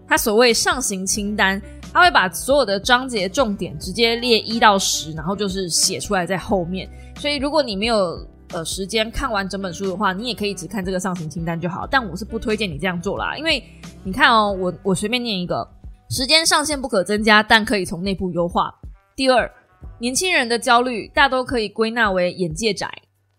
[0.07, 1.61] 他所谓上行清单。
[1.93, 6.89] 他会把所有的章节重点直接列一到十，然后就是写出来在后面。
[7.21, 11.87] 所以如果你没有呃时间看完整本书的话，你也可以只看这个上行清单就好。
[11.87, 13.63] 但我是不推荐你这样做啦，因为
[14.03, 15.69] 你看哦，我我随便念一个：
[16.09, 18.75] 时间上限不可增加，但可以从内部优化。
[19.15, 19.53] 第二，
[19.99, 22.91] 年轻人的焦虑大都可以归纳为眼界窄。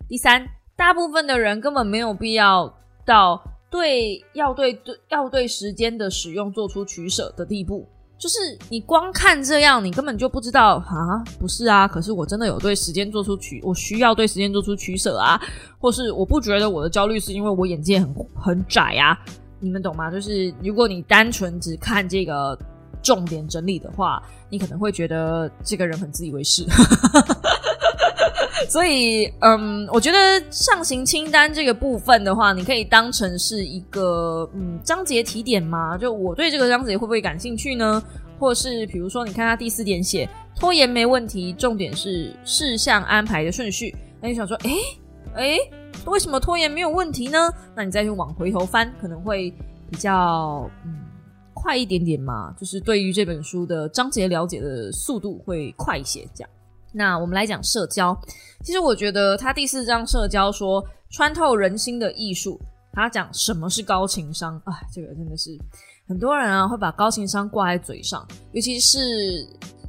[0.06, 2.72] 第三，大部分的人根本没有必要
[3.04, 7.88] 到对要对对要对时间的使用做出取舍的地步。
[8.22, 11.88] 就是你光看这样，你根本就不知道啊，不是啊？
[11.88, 15.36] 可是我真的有对时间做出取，我需要对时间做出取舍啊，
[15.80, 19.18] 或是我不觉得我的焦虑是因为我眼界很很窄啊，
[19.58, 20.08] 你们懂吗？
[20.08, 22.56] 就是如果你单纯只看这个
[23.02, 26.64] 重点整理的话，你可能会觉得这个人很自以为是。
[28.68, 35.96] 所以，嗯，我觉得上行清单这个部分的话，你可以当成是一个嗯章节提点嘛。
[35.98, 38.02] 就我对这个章节会不会感兴趣呢？
[38.38, 43.94] 或是比如说，你看他第四点写拖延没问题，重点是事项安排的顺序。
[44.20, 44.70] 那你想说，哎
[45.34, 45.58] 哎，
[46.06, 47.50] 为什么拖延没有问题呢？
[47.74, 49.52] 那你再去往回头翻，可能会
[49.90, 50.94] 比较嗯
[51.54, 52.52] 快一点点嘛。
[52.58, 56.50] 就是对于这本书的章节了解的速度会快一些，这样。
[56.92, 58.16] 那我们来讲社交，
[58.62, 62.60] 其实我觉得他第四章社交说穿透人心的艺术，
[62.92, 65.50] 他讲什么是高情商啊，这个真的是
[66.06, 68.98] 很多人啊会把高情商挂在嘴上，尤其是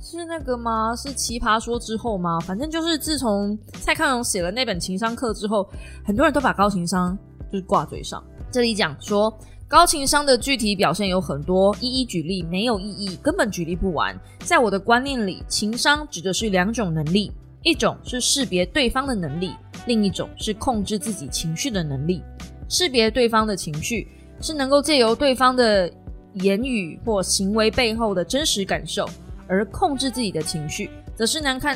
[0.02, 0.96] 是那个吗？
[0.96, 2.40] 是奇葩说之后吗？
[2.42, 5.70] 反正就是自从蔡康永写了那本情商课之后，
[6.06, 7.18] 很多人都把高情商
[7.52, 8.24] 就是挂嘴上。
[8.52, 9.36] 这里讲说
[9.74, 14.16] 高情商的具体表现有很多，一一举例没有意义，根本举例不完。
[14.42, 17.32] 在我的观念里，情商指的是两种能力，
[17.64, 19.54] 一种是识别对方的能力，
[19.88, 22.22] 另一种是控制自己情绪的能力。
[22.70, 24.08] 识别对方的情绪，
[24.40, 25.92] 是能够借由对方的
[26.34, 29.10] 言语或行为背后的真实感受，
[29.48, 31.76] 而控制自己的情绪，则是能看，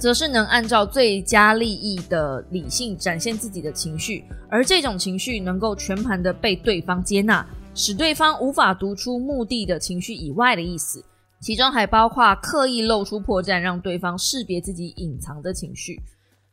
[0.00, 11.04] 则是能按照最佳利益的理性展现自己的情绪，而这种情绪能够全盘的被对方接纳，使对方无法读出目的的情绪以外的意思，
[11.38, 16.00] 其中还包括刻意露出破绽，让对方识别自己隐藏的情绪。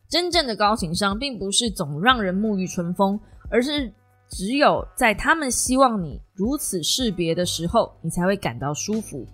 [0.09, 3.17] 真正的高情商，并不是总让人沐浴春风。
[3.49, 3.89] 而是
[4.29, 9.25] 只有在他们希望你如此识别的时候，你才会感到舒服。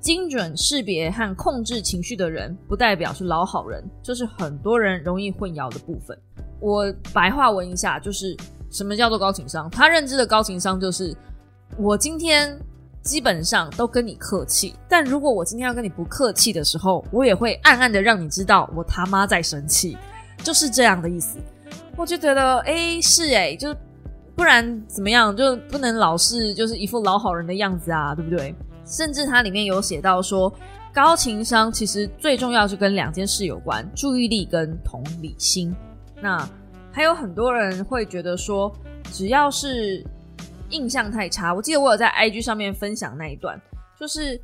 [0.00, 6.18] 精准识别和控制情绪的人，不代表是老好人，这是很多人容易混淆的部分。
[6.58, 8.36] 我白话文一下，就是
[8.70, 9.68] 什么叫做高情商？
[9.70, 11.14] 他认知的高情商就是，
[11.76, 12.58] 我今天
[13.02, 19.98] 基本上都跟你客气，但如果我今天要跟你不客气的时候，我也会暗暗的让你知道我他妈在生气，
[20.42, 21.38] 就是这样的意思。
[21.96, 23.74] 我就觉得，哎，是哎，就
[24.34, 28.54] 不然怎么样，就不能老是就是一副老好人的样子啊，对不对？
[28.90, 30.52] 甚至它里面有写到说，
[30.92, 35.74] 高情商其实最重要是跟两件事有关：注意力跟同理心。
[36.20, 36.46] 那
[36.92, 38.70] 还有很多人会觉得说，
[39.12, 40.04] 只要是
[40.70, 43.58] 印象太差，我记得我有在 IG 上面分享那一段，
[43.98, 44.38] 就是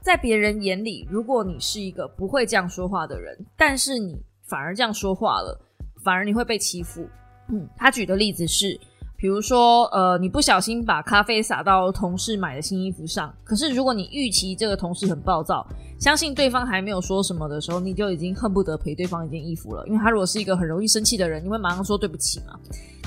[0.00, 5.60] 在别人眼里，如果你是一个不会这样说话的人，但是你反而这样说话了。
[6.04, 7.06] 反而你会被欺负。
[7.48, 8.78] 嗯，他举的例子是，
[9.20, 15.66] 比如说，呃，你不小心把咖啡洒到同事买的新衣服上，可是如果你预期这个同事很暴躁，
[15.98, 22.56] 相信对方还没有说什么的时候，你就已经恨不得赔对方一件衣服了，因为他如果是一个很容易生气的人，你会马上说对不起嘛。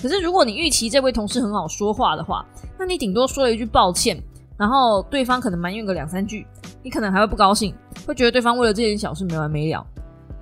[0.02, 2.46] 可是如果你预期这位同事很好说话的话，
[2.78, 4.22] 那你顶多说了一句抱歉，
[4.58, 6.46] 然后对方可能埋怨个两三句，
[6.84, 7.74] 你可能还会不高兴，
[8.06, 9.88] 会觉得对方为了这件小事没完没了。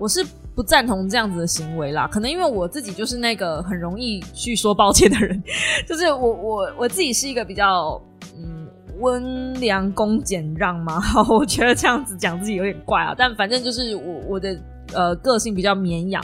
[0.00, 0.26] 我是。
[0.54, 5.42] 不赞同这样子的行为啦，可能因为我自己就是那个很容易去说抱歉的人，
[5.86, 8.00] 就是我我我自己是一个比较
[8.36, 8.66] 嗯
[8.98, 14.60] 温良恭俭让嘛， 我觉得这样子讲自己有点怪啊，但反正就是我我的
[14.92, 16.22] 呃个性比较绵羊，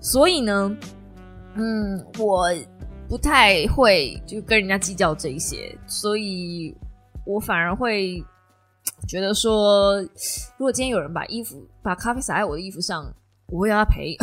[0.00, 0.74] 所以呢，
[1.54, 2.48] 嗯，我
[3.08, 6.74] 不太会就跟人家计较这一些，所以
[7.24, 8.24] 我反而会
[9.06, 10.00] 觉得说，
[10.56, 13.06] 如果今天有人把衣服把咖啡洒在我的衣服上。
[13.48, 14.16] 我会要他赔，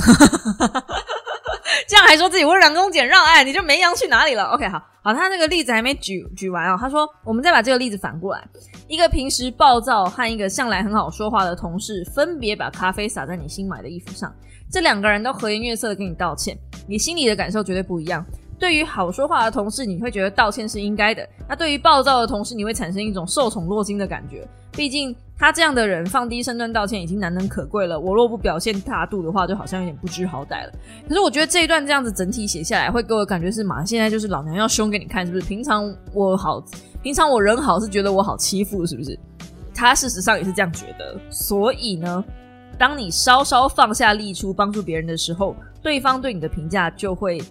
[1.87, 6.77] 这样还说自己温良恭俭让，哎，你就没羊去哪里了？OK，好好，他那个例子还没举举完啊。
[6.77, 8.43] 他说，我们再把这个例子反过来，
[8.87, 14.33] 一个平时暴躁和一个向来很好说话的同事，分别把咖啡洒在你新买的衣服上，
[14.69, 18.25] 这两个人都和颜悦色的跟你道歉，你心里的感受绝对不一样。
[18.59, 25.15] 对于好说话的同事，你会觉得道歉是应该的；那对于暴躁的同事，你会产生一种受宠若惊的感觉，毕竟。
[25.43, 27.99] 他这样的人放低身段道歉已经难能可贵了。
[27.99, 30.71] 我若不表现大度的话，就好像有点不知好歹了。
[31.05, 35.45] 可是我觉得这一段这样子整体写下来，会给我感觉是马现在就是老娘要凶给你看，是不是？
[35.45, 36.63] 平常我好，
[37.01, 39.19] 平常我人好是觉得我好欺负，是不是？
[39.75, 41.19] 他事实上也是这样觉得。
[41.29, 42.23] 所以呢，
[42.77, 47.41] 当你稍稍放下力出帮助别人的时候，对方对你的评价就会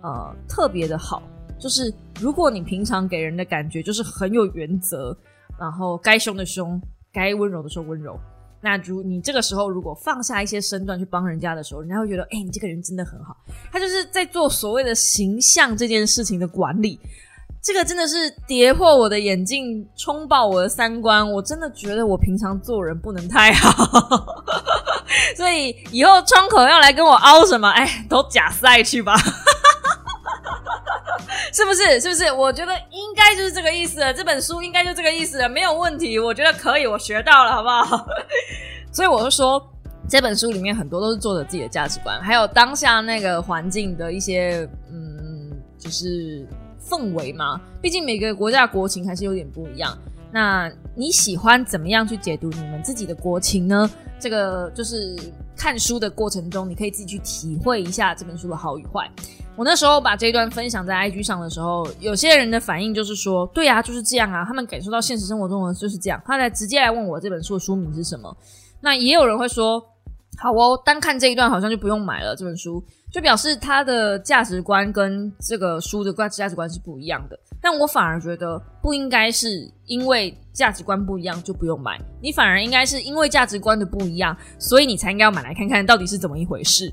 [0.00, 1.22] 呃特别的好。
[1.58, 5.14] 就是如果你平常给人的感觉就是很有原则，
[5.60, 6.80] 然后该凶的凶。
[7.12, 8.18] 该温柔的时候温柔，
[8.60, 13.36] 那如你这个时候如果放下一些身段去帮人家的时候，人家会觉得，哎，你这个人真的很好。
[13.70, 16.98] 他就是在做所谓的形象这件事情的管理，
[17.62, 21.30] 这个真的是跌破我的眼镜，冲爆我的三观。
[21.30, 23.70] 我真的觉得我平常做人不能太好，
[25.36, 29.14] 所以以后窗口要来跟我凹什么，哎，都假赛去吧。
[31.52, 32.00] 是不是？
[32.00, 32.32] 是不是？
[32.32, 34.00] 我觉得应该就是这个意思。
[34.16, 36.18] 这本书应该就这个意思，没有问题。
[36.18, 38.06] 我觉得可以，我学到了，好不好？
[38.92, 39.62] 所以我就说，
[40.08, 46.46] 这本书里面很多都是作者自己的价值观，还有当下那个环境的一些，嗯，就是
[46.86, 47.60] 氛围嘛。
[47.80, 49.96] 毕竟每个国家国情还是有点不一样。
[50.34, 53.90] 那你喜欢怎么样去解读你们自己的国情呢？
[54.18, 55.14] 这个就是
[55.56, 59.10] 看书的过程中，你可以自己去体会一下这本书的好与坏。
[59.54, 68.34] 我那时候把这一段分享在 IG 上的时候，有些人的反应就是说：“对啊，就是这样啊。”他们感受到现实生活中的就是这样，他来直接来问我这本书的书名是什么。
[68.80, 69.78] 那也有人会说
[70.40, 72.34] ：“好哦，单看这一段好像就不用买了。
[72.34, 72.82] 这本书
[73.12, 77.38] 就表示他的价值观跟这个书的价价值观是不一样的。
[77.60, 86.92] 但我反而觉得不应该是因为价值观不一样就不用买，你反而应该是因为价值观的不一样，所以你才应该要买来看看到底是怎么一回事。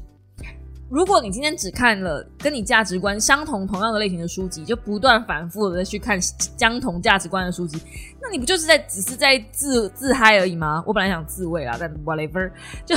[0.90, 7.80] 如果你今天只看了跟你价值观相同、同样的类型的书籍，就不断反复的去看相同价值观的书籍，
[8.20, 10.84] 那你不就是在只是在自自嗨而已吗？
[10.88, 12.52] 我本来想自慰啊，但 whatever，
[12.88, 12.96] 就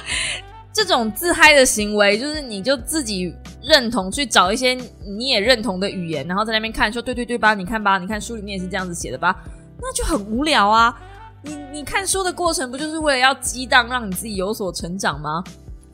[0.72, 4.72] 这种自嗨的行为，就是你就自己认同去找一些
[5.04, 7.52] 你也认同的语言，然后在那边看，说对对对吧？
[7.52, 9.36] 你看吧，你看书里面也是这样子写的吧？
[9.80, 10.98] 那就很无聊啊！
[11.42, 15.44] 你你看书的过程不就是为了要激荡，让你自己有所成长吗？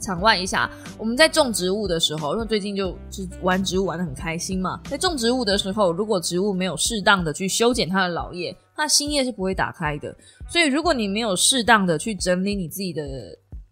[0.04, 4.78] 场外一下，我们在种植物的时候，因为最近就是玩植物玩的很开心嘛。
[4.84, 10.14] 在种植物的时候，如果植物没有适当的去修剪它的老叶，它新叶是不会打开的。
[10.48, 13.02] 所以，如果你没有适当的去整理你自己的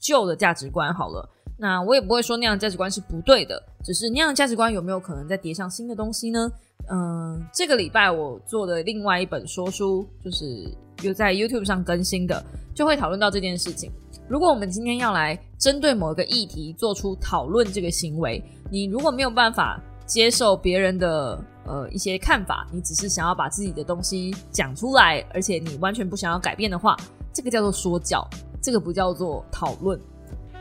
[0.01, 1.28] 旧的价值观，好了，
[1.59, 6.51] 那我也不会说那样的价值观是不对的，只是那样的价值观有没有可能再叠上新的东西呢？
[6.91, 10.66] 嗯，这个礼拜我做的另外一本说书，就是
[11.03, 13.93] 有在 YouTube 上更新的，就会讨论到这件事情。
[14.33, 26.97] 如果我们今天要来针对某一个议题做出讨论，这个行为，你如果没有办法接受别人的呃一些看法，你只是想要把自己的东西讲出来，而且你完全不想要改变的话，
[27.30, 28.26] 这个叫做说教，
[28.62, 30.01] 这个不叫做讨论。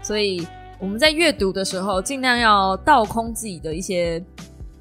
[0.01, 0.45] 所以
[0.77, 4.21] 我们在阅读的时候，尽量要倒空自己的一些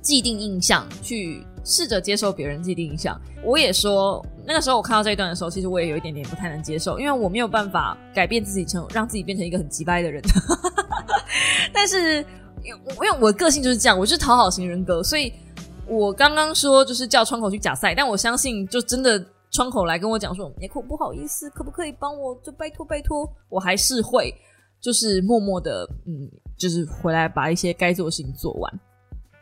[0.03, 3.21] 既定印象，去试着接受别人既定印象。
[3.45, 4.25] 我也说。
[4.47, 10.21] 那个时候我看到这一段的时候，其实我也有一点点不太能接受，因为我没有办法改变自己成让自己变成一个很急掰的人。
[11.73, 12.17] 但是，
[12.65, 15.33] 因为我的个性就是这样，我是讨好型人格，所以
[15.87, 22.35] 我刚刚说就是叫窗口去假赛，但我相信就真的窗口来跟我讲说，也可不好意思，可不可以帮我？
[22.43, 24.35] 就拜托拜托，我还是会
[24.81, 28.81] 就是默默的，嗯，就是回来把一些该做的事情做完。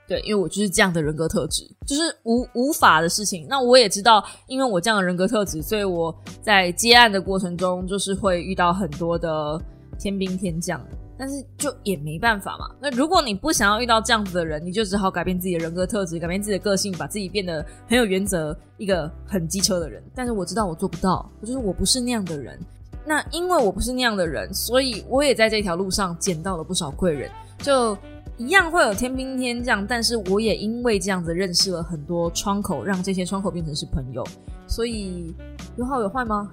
[0.08, 3.46] 对，因为我就是这样的人格特质，就是无无法的事情。
[3.48, 9.60] 那我也知道，因为我这样的人格特质，所以我在接案的过程中，就是会遇到很多的
[9.98, 10.80] 天兵天将。
[11.20, 12.70] 但是就也没办法嘛。
[12.80, 20.00] 那如果你不想要遇到这样子的人，你就只好改变自己的人格特质，改变自己的个性，把自己变得很有原则，一个很机车的人。
[20.14, 22.56] 但是我知道我做不到，我就是我不是那样的人。
[23.04, 27.30] 那因为我不是那样的人，所以我也在这条路上捡到了不少贵人。
[27.58, 27.98] 就。
[28.38, 34.24] 一样会有天兵天将，但是我也因为这样子认识了很多窗口，让这些窗口变成是朋友。
[34.68, 35.34] 所以
[35.76, 36.48] 有好有坏吗？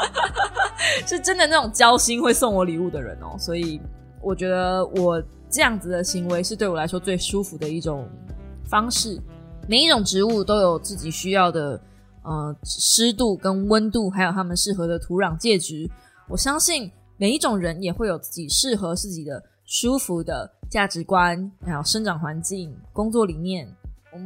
[1.06, 3.34] 是真的那种交心会送我礼物的人哦。
[3.38, 3.80] 所以
[4.20, 8.06] 我觉得我这样子的行为是对我来说最舒服的一种
[8.66, 9.18] 方式。
[9.66, 11.80] 每一种植物都有自己需要的
[12.22, 15.88] 呃湿度跟温度，还有它们适合的土壤介质。
[16.28, 19.42] 我相信每一种人也会有自己适合自己的。
[19.70, 23.66] 舒服的价值观，还有生长环境、工作理念。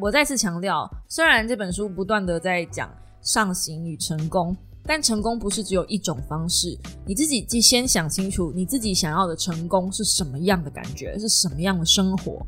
[0.00, 2.90] 我再次强调，虽然这本书不断的在讲
[3.20, 6.78] 上行与成功，但成功不是只有一种方式。
[7.04, 12.44] 你自己先想清楚，你自己想要的成功是什么样的感觉，是什么样的生活。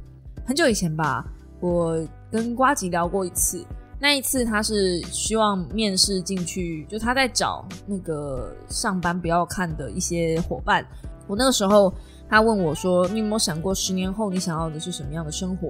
[0.47, 1.25] 很久以前吧，
[1.61, 3.65] 我跟瓜吉聊过一次。
[4.01, 10.85] 那一次他是希望面试进去，就他在找那个上班不要看的一些伙伴。
[11.27, 11.93] 我那个时候。
[12.35, 15.69] 他问我说：“你有没有想过十年后你想要的是什么样的生活？”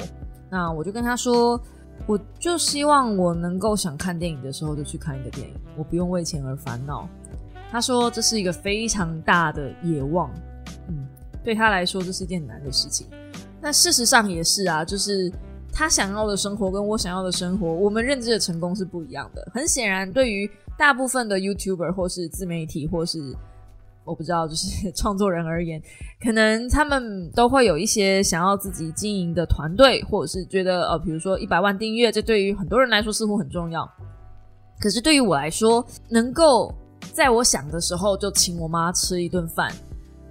[0.49, 1.61] 那我就跟他说
[2.09, 7.07] ：“我就希望我能够想看电影的时候就去看一个电影，我不用为钱而烦恼。”
[7.71, 10.31] 他说：“这是一个非常大的野望，
[10.89, 11.07] 嗯，
[11.45, 13.09] 对他来说这是一件难的事情。
[13.61, 15.31] 那事实上也是啊，就是
[15.71, 19.47] 他想要的生活跟我想要的生活，我们认知的成功是不一样的。
[19.53, 23.37] 很显然，对于大部分的 YouTuber 或是自媒体或是……
[24.05, 25.83] 我不知道，就是 创作人而言，
[26.23, 33.89] 可能他们都会有一些想要自己经营的团队，或者是觉得呃，比如说一百万订阅，这对于很多人来说似乎很重要。
[34.81, 36.73] 可是对于我来说，能够
[37.13, 39.73] 在我想的时候就请我妈吃一顿饭，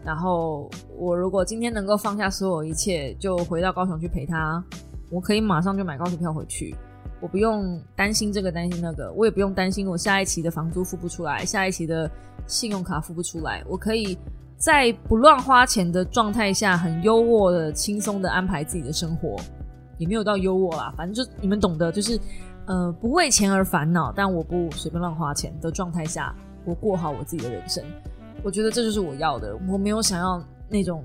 [0.03, 4.63] 然后我如果今天能够放下所有一切，就回到高雄去陪她，
[5.09, 6.75] 我可以马上就买高铁票回去。
[7.23, 12.11] 我不用担心这个担心那个，我也不用担心我下一期的房租付不出来，下一期的
[12.47, 13.63] 信用卡付不出来。
[13.65, 14.17] 我可以
[14.57, 19.37] 在不乱花钱的状态下，很优渥的、轻松的安排自己的生活，
[19.97, 22.19] 也没有到优渥啦，反正就你们懂得，就是
[22.65, 27.81] 呃不为钱而烦恼，但我不随便乱花钱的状态下，我过好我自己的人生。
[28.43, 31.01] 我觉得这就是我要的，我没有想要那种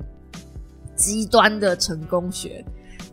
[0.96, 2.64] 极端的成功学。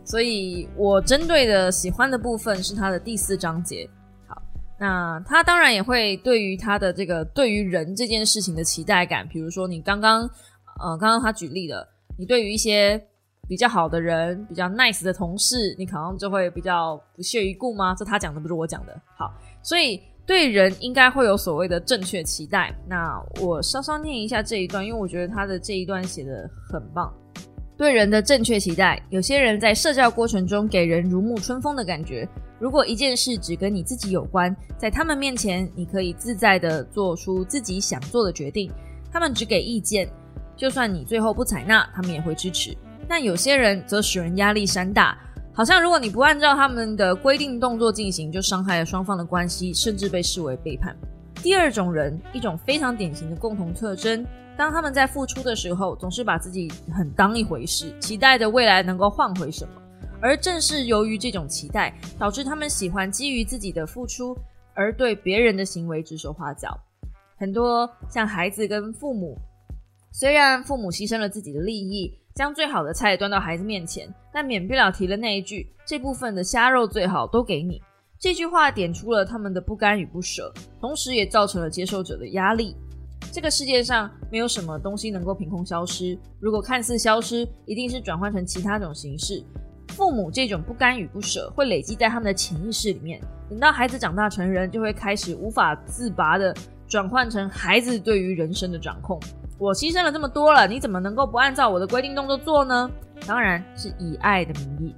[0.06, 3.88] 所以我针对的喜欢的部分是他的第四章节。
[4.28, 4.40] 好，
[4.78, 10.22] 那他当然也会对于他的这个对于人这件事情的期待感，比如说你刚刚
[10.80, 11.86] 呃，刚刚他举例了，
[12.16, 13.02] 你对于一些
[13.48, 17.92] 比较好的人、比较 nice 的同事，你可能就会比较不屑一顾吗？
[17.98, 18.96] 这他讲的，不是我讲的。
[19.18, 22.72] 好，所以对人应该会有所谓的正确期待。
[22.88, 27.12] 那我稍稍念一下这一段，因为我觉得他的这一段写的很棒。
[27.76, 32.26] 对人的正确期待，有些人在社交过程中给人如沐春风的感觉。
[32.58, 38.72] 如果一件事只跟你自己有关，在他们面前，你可以自在的做出自己想做的决定。
[39.12, 40.08] 他们只给意见，
[40.56, 42.74] 就算你最后不采纳，他们也会支持。
[43.06, 45.18] 但有些人则使人压力山大，
[45.52, 50.96] 好像如果你不按照他们的规定动作进行，就伤害了双方的关系，甚至被视为背叛。
[51.42, 54.26] 第二种人，一种非常典型的共同特征。
[54.56, 59.82] 当他们在付出的时候，总是把自己很当一回事，期待着未来能够换回什么。
[60.20, 64.36] 而正是由于这种期待，导致他们喜欢基于自己的付出
[64.72, 66.78] 而对别人的行为指手画脚。
[67.36, 69.36] 很多像孩子跟父母，
[70.10, 77.82] 虽然父母牺牲了自己的利益，将最好的菜端到孩子面前，但免不了提了那一句：“这部分的虾肉最好，都给你。”
[78.18, 80.50] 这句话点出了他们的不甘与不舍，
[80.80, 82.74] 同时也造成了接受者的压力。
[83.32, 86.18] 这个世界上没有什么东西能够凭空消失。
[86.40, 89.44] 如果看似消失，一定是转换成其他种形式。
[89.88, 96.54] 父母这种不甘与不舍会累积在他们的潜意识里面，等到孩子长大成人，就会开始无法自拔的
[96.86, 99.18] 转换成孩子对于人生的掌控。
[99.58, 102.90] 我牺牲了这么多了，你怎么能够不按照我的规定动作做呢？
[103.26, 104.94] 当然是以爱的名义。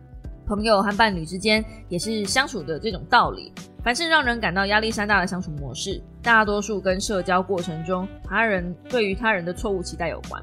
[0.48, 3.52] 朋友和伴侣之间也是相处的这种道理。
[3.84, 10.42] 凡是让人感到压力山大的相处模式，大多数跟社交过程中他人对于他人的错误期待有关。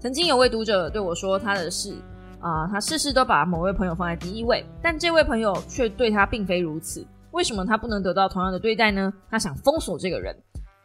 [0.00, 1.94] 曾经有位读者对我说，他的事
[2.40, 7.06] 啊，他事事都把某位朋友放在第一位，但这位朋友却对他并非如此。
[7.30, 9.12] 为什么他不能得到同样的对待呢？
[9.30, 10.34] 他想封锁这个人。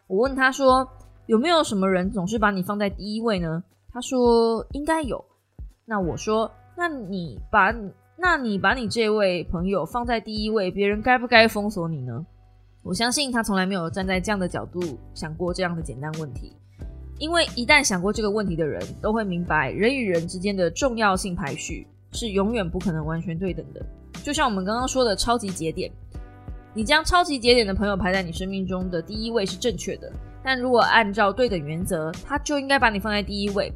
[0.05, 0.87] 我问他说，
[1.25, 3.63] 有没有什么人总是把你放在第一位呢？
[3.91, 5.23] 他说应该有。
[5.85, 7.73] 那我说，那你把。
[8.19, 12.25] 那你把你这位朋友放在第一位，别人该不该封锁你呢？
[12.81, 14.81] 我相信他从来没有站在这样的角度
[15.13, 16.51] 想过这样的简单问题，
[17.19, 23.85] 因为一旦想过这个问题的人，都会明白人与人之间的重要性排序是永远不可能完全对等的。
[24.23, 25.91] 就像我们刚刚说的超级节点，
[26.73, 30.11] 你将超级节点的朋友排在你生命中的第一位是正确的，
[30.43, 33.71] 但如果按照对等原则，他就应该把你放在第一位。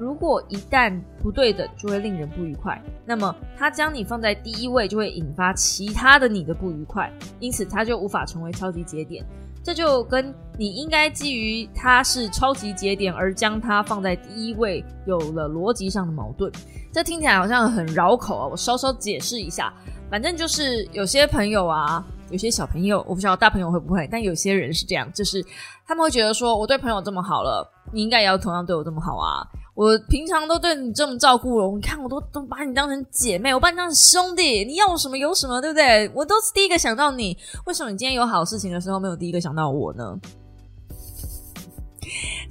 [0.00, 2.82] 如果一旦不对等，就会令人不愉快。
[3.04, 9.22] 那么他将你放在第一位，就会引发其他的你的不愉快，因此他就无法成为超级节点。
[9.62, 16.50] 这就跟你应该基于他是超级节点而将他放在第一位有了逻辑上的矛盾。
[16.90, 18.46] 这听起来好像很绕口啊！
[18.46, 19.70] 我稍稍解释一下，
[20.10, 25.44] 反正就是有些朋友啊，有些小朋友，我不知道大朋友会不会，但有些人是这样，就是
[25.86, 29.46] 他们会觉得说，我对朋友这么好了，你应该也要同样对我这么好啊。
[29.74, 36.10] 我平常都对你这么照顾了，你看我都都把你当成姐妹，我把你当成兄弟，你要什么有什么，对不对？
[36.14, 40.18] 我都是第一个想到你，为什么你今天有好事情的时候没有第一个想到我呢？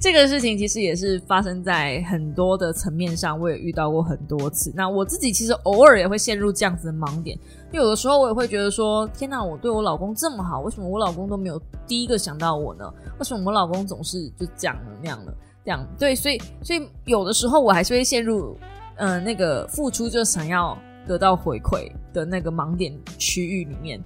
[0.00, 4.72] 这个事情其实也是发生在很多的层面上，我也遇到过很多次。
[4.74, 7.38] 那我自己其实偶尔也会陷入这样子的盲点，
[7.70, 12.90] 因为有的时候我也会觉得说：天哪，我对我老公这么好，为什么我老公都没有第一个想到我呢？
[13.18, 15.34] 为什么我老公总是就这样那样的？
[15.64, 15.86] 这样。
[15.98, 18.58] 对，所以所以有的时候我还是会陷入，
[18.96, 24.02] 嗯，那个付出就想要得到回馈的那个盲点区域里面，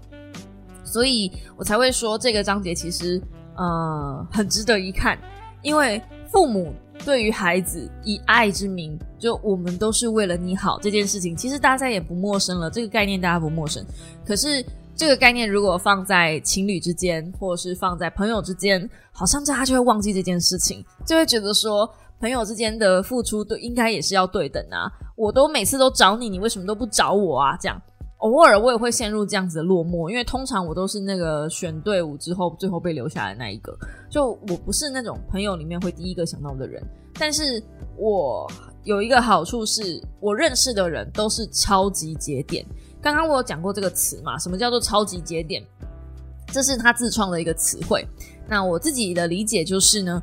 [0.84, 3.20] 所以我才会说这个章节其实
[3.56, 5.18] 呃很值得一看，
[5.62, 6.00] 因为
[6.32, 6.72] 父母
[7.04, 13.84] 对于孩子以爱之名，就我们都是为了你好这件事情，其实大家也不陌生了，这个概念大家不陌生，
[14.26, 14.64] 可是。
[14.96, 21.88] 这个概念如果放在情侣之间，或者是放在朋友之间，好像大家就会忘记这件事情，就会觉得说
[22.20, 24.90] 朋友之间的付出都应该也是要对等啊。
[25.16, 27.56] 我都每次都找你，你为什么都不找我啊？
[27.56, 27.80] 这样
[28.18, 33.76] 偶尔我也会陷入这样子的落寞，因为通常我都是那个选队伍之后最后被留下来的那一个，
[34.08, 36.82] 就我不是那种朋友里面会第一个想到的人。
[37.18, 37.62] 但是
[37.96, 38.50] 我
[38.84, 42.64] 有一个好处是，我认识的人都是超级节点。
[43.04, 44.38] 刚刚我有讲过这个词嘛？
[44.38, 45.62] 什么叫做超级节点？
[46.46, 48.02] 这是他自创的一个词汇。
[48.48, 50.22] 那我自己的理解就是呢，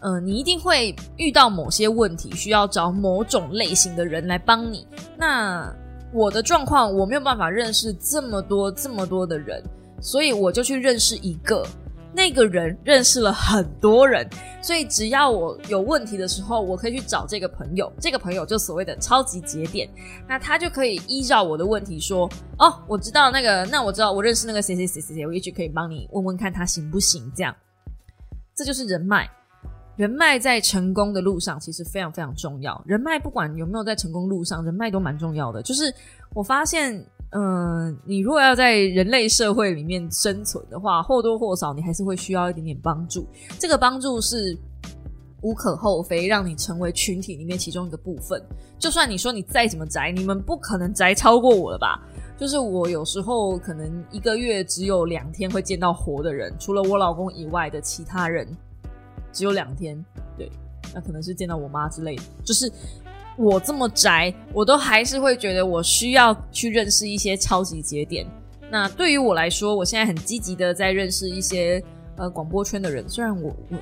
[0.00, 4.86] 嗯，你一定会遇到某些问题，需要找某种类型的人来帮你。
[5.16, 5.74] 那
[6.12, 9.62] 我的状况，我没有办法认识这么多这么多的人，
[10.02, 11.66] 所以我就去认识一个。
[12.12, 14.28] 那个人认识了很多人，
[14.60, 17.90] 所以只要我有问题的时候，我可以去找这个朋友。
[18.00, 19.88] 这个朋友就所谓的超级节点，
[20.28, 27.54] 那他就可以依照我的问题说：“哦，我知道那个，那我知道我认识那个谁谁谁谁谁，我也许可以帮你问问看他行不行。”这样，
[28.56, 29.30] 这就是人脉。
[29.96, 32.82] 人脉在成功的路上其实非常非常重要。
[32.86, 35.62] 人脉不管有没有在成功路上，人脉都蛮重要的。
[35.62, 35.94] 就是
[36.32, 43.26] 我发现，嗯，你如果要在人类社会里面生存的话，或多或少你还是会需要一点点帮助。
[43.58, 44.58] 这个帮助是
[45.42, 48.42] 无可厚非，让你成为群体里面其中一个部分。
[48.78, 52.00] 就算你说你再怎么宅，你们不可能宅超过我了吧？
[52.36, 58.48] 就是我有时候可能一个月只有两天会见到活的人，除了我老公以外的其他人，
[59.32, 60.02] 只有两天。
[60.36, 60.50] 对，
[60.94, 62.22] 那可能是见到我妈之类的。
[62.42, 62.72] 就是
[63.40, 68.26] 我这么宅，我都还是会觉得我需要去认识一些超级节点。
[68.70, 71.82] 那对于我来说，我现在很积极的在认识一些
[72.16, 73.78] 呃广播圈的人，虽然我我。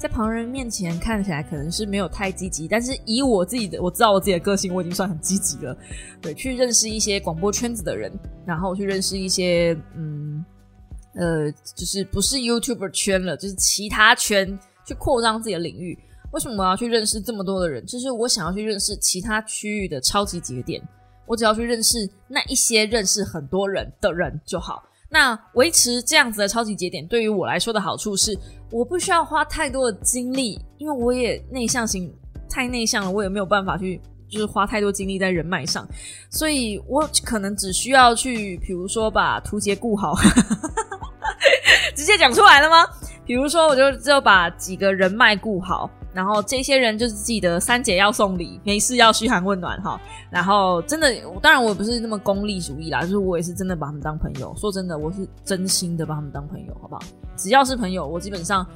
[0.00, 5.76] 在旁人面前看起来可能是没有太积极，但是以我自己的我知道我自己的个性，我已经算很积极了。
[6.22, 8.10] 对，去认识一些广播圈子的人，
[8.46, 10.42] 然后去认识一些嗯
[11.14, 15.98] 呃，就是不是 YouTuber 圈了，就是其他圈去扩张自己的领域。
[16.32, 17.84] 为什么我要去认识这么多的人？
[17.86, 20.80] 就是我想要去认识其他区域的超级节点。
[21.26, 24.82] 我只要去认识那一些认识很多人的人就好。
[25.08, 28.36] 那维持这样子的超级节点，对于我来说的好处是，
[28.70, 32.12] 我不需要花太多的精力，因为我也内向型，
[32.48, 35.88] 太内向了，我也没有办法去，就是花太多精力在人脉上，
[36.30, 40.14] 所以我可能只需要去，比如说把图节顾好，
[41.96, 42.86] 直接讲出来了吗？
[43.24, 45.90] 比如说，我就只有把几个人脉顾好。
[46.12, 50.00] 然后这些人就是记得三姐要送礼，没事要嘘寒问暖哈。
[50.28, 54.54] 然后真的，当然我不是那么功利主义啦，就是我也是真的把他们当朋友。
[54.56, 57.02] 说真的，我是真心的把他们当朋友，好不好？
[57.36, 58.66] 只要是朋友，我基本上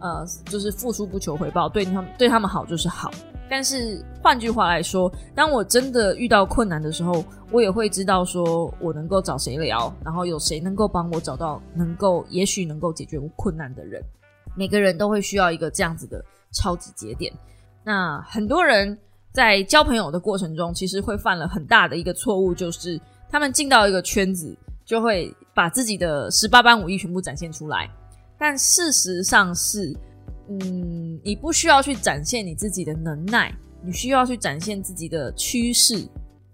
[0.00, 3.10] 呃就是付出不求回报，对他们对他们好就是好。
[3.50, 14.02] 但是换句话来说，当我真的遇到困难的时候，我也会知道说我能够找谁聊，然后有谁能够帮我找到能够也许能够解决我困难的人。
[14.54, 16.22] 每个人都会需要一个这样子的。
[16.52, 17.32] 超级节点，
[17.84, 18.98] 那很多人
[19.32, 27.88] 在交朋友的过程中，其实会犯了很大的一个错误，就是他们进到一个圈子，就会把自己的十八般武艺全部展现出来。
[28.38, 29.94] 但事实上是，
[30.48, 35.96] 嗯，你不需要去展现你自己的能耐，你需要去展现自己的趋势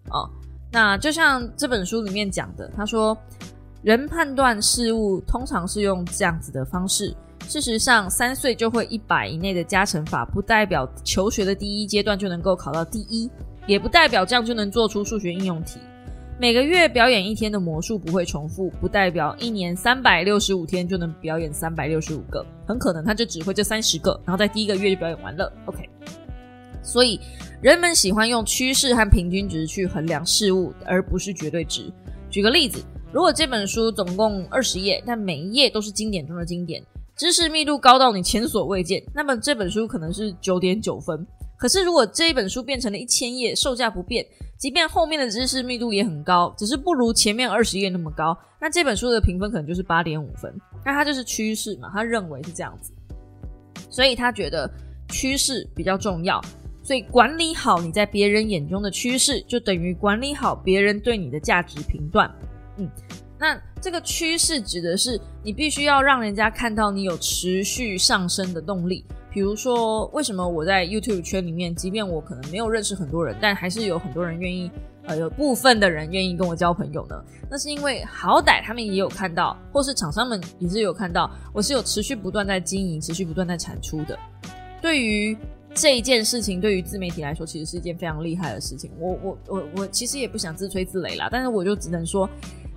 [0.08, 0.28] 啊。
[0.72, 3.16] 那就像这本书里面讲的，他说，
[3.82, 7.14] 人判断事物通常是用这样子的方式。
[7.46, 13.30] 事实上，三岁就会一百以内的加乘法，不代表求学的第一阶段就能够考到第一，
[13.66, 15.78] 也不代表这样就能做出数学应用题。
[16.36, 25.52] 每个月表演一天的魔术不会重复，不代表一年三百六十五天就能表演三百六十五个，很可能他就只会这三十个，然后在第一个月就表演完了。
[25.66, 25.88] OK，
[26.82, 27.20] 所以
[27.62, 31.84] 人们喜欢用趋势和平均值去衡量事物，而不是绝对值。
[32.30, 32.82] 举个例子，
[33.12, 36.82] 如果这本书总共二十页，但每一页都是经典中的经典。
[37.16, 41.26] 知识密度高到你前所未见，那么这本书可能是九点九分。
[41.56, 44.26] 可是如果这一本书变成了一千页，售价不变，
[44.58, 50.52] 即便后面的知识密度也很高，只是不如前面二十页那么高，那这本书的评分可能就是八点五分。
[50.84, 51.88] 那它就是趋势嘛？
[51.94, 52.92] 他认为是这样子，
[53.88, 54.68] 所以他觉得
[55.08, 56.40] 趋势比较重要。
[56.82, 62.30] 所以管理好你在别人眼中的趋势，就等于管理好别人对你的价值评断。
[62.76, 62.90] 嗯。
[63.44, 69.04] 那这个趋势指的是你必须要让人家看到你有持续上升的动力。
[69.30, 74.70] 比如说，为什么我在 YouTube 圈里面，即便我可能没有认识很多人，但还是有很多人愿意，
[75.04, 77.22] 呃，有部分的人愿意跟我交朋友呢？
[77.50, 84.18] 那是因为好歹他们也有看到，或是厂商们也是有看到，我是有持续不断在经营、持续不断在产出的。
[84.80, 85.36] 对于
[85.74, 88.90] 这一件事情，对于自媒体来说，其实是一件非常厉害的事情。
[88.98, 92.26] 我我我我其实也不想自吹自擂啦，但是我就只能说。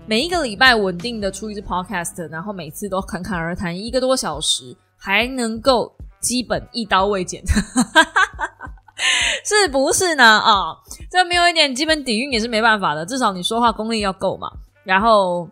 [0.10, 7.44] 每一个礼拜稳定的出一支 podcast，然后每次都侃侃而谈一个多小时，还能够基本一刀未剪，
[9.44, 10.24] 是不是呢？
[10.24, 10.78] 啊，
[11.12, 14.50] 这没有一点基本底蕴也是没办法的，至少你说话功力要够嘛。
[14.86, 15.46] 然后，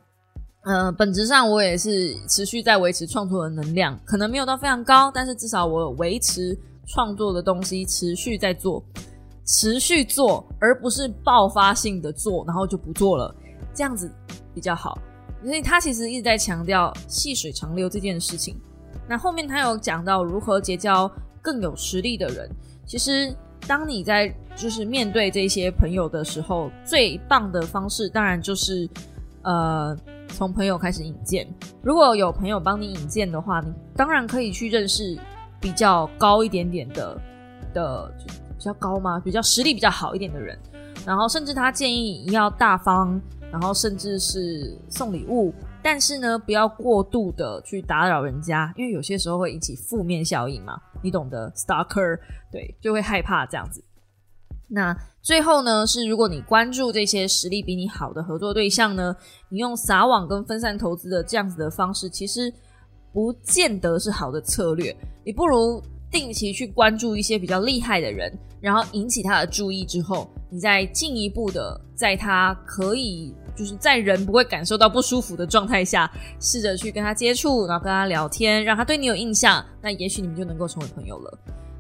[0.63, 8.81] 嗯，本质上我也是持续在维持创作的能量，可能没有到非常高，但是至少我维持创作的东西持续在做，
[9.45, 13.35] 持续做，而不是爆发性的做，然后就不做了，
[13.73, 14.09] 这样子。
[14.53, 14.97] 比较好，
[15.43, 18.55] 所以他其实一直在强调细水长流这件事情。
[19.07, 21.09] 那后面他有讲到如何结交
[21.41, 22.49] 更有实力的人。
[22.86, 23.36] 其实，
[23.67, 28.89] 当你在就是面对这些朋友的时候，最棒的方式当然就是
[29.43, 29.95] 呃
[30.29, 31.47] 从朋友开始引荐。
[31.83, 35.17] 如果有朋友帮你引荐的话，你当然可以去认识
[35.59, 37.21] 比较高一点点的
[37.73, 38.11] 的
[38.57, 39.19] 比较高吗？
[39.19, 40.57] 比较实力比较好一点的人。
[41.05, 43.21] 然后甚至他建议你要大方。
[43.55, 52.19] 然后甚至是送礼物，但是呢，不要过度的去打扰人家，因为有些时候会引起负面效应嘛，你懂得，stalker，
[52.51, 53.81] 对，就会害怕这样子。
[54.67, 59.15] 那最后呢，是如果你关注这些实力比你好的合作对象呢，
[59.47, 62.53] 你用撒网跟分散投资的这样子的方式，其实
[63.13, 64.93] 不见得是好的策略。
[65.23, 65.81] 你不如
[66.11, 81.39] 定期去关注一些比较厉害的人，然后引起他的注意之后，你再进一步的在他可以就是在人不会感受到不舒服的状态下，试着去跟他接触，然后跟他聊天，让他对你有印象，那也许你们就能够成为朋友了。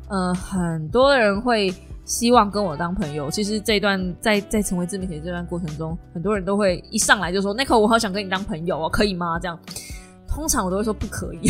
[0.09, 1.73] 呃，很多人会。
[2.07, 3.31] 希望跟我当朋友。
[3.31, 9.59] 其实这一段在在成为自媒体这段过程中，很多人都会一上来就说：“那可我好想跟你当朋友哦，可以吗？”这样，
[10.29, 11.47] 通常我都会说不可以。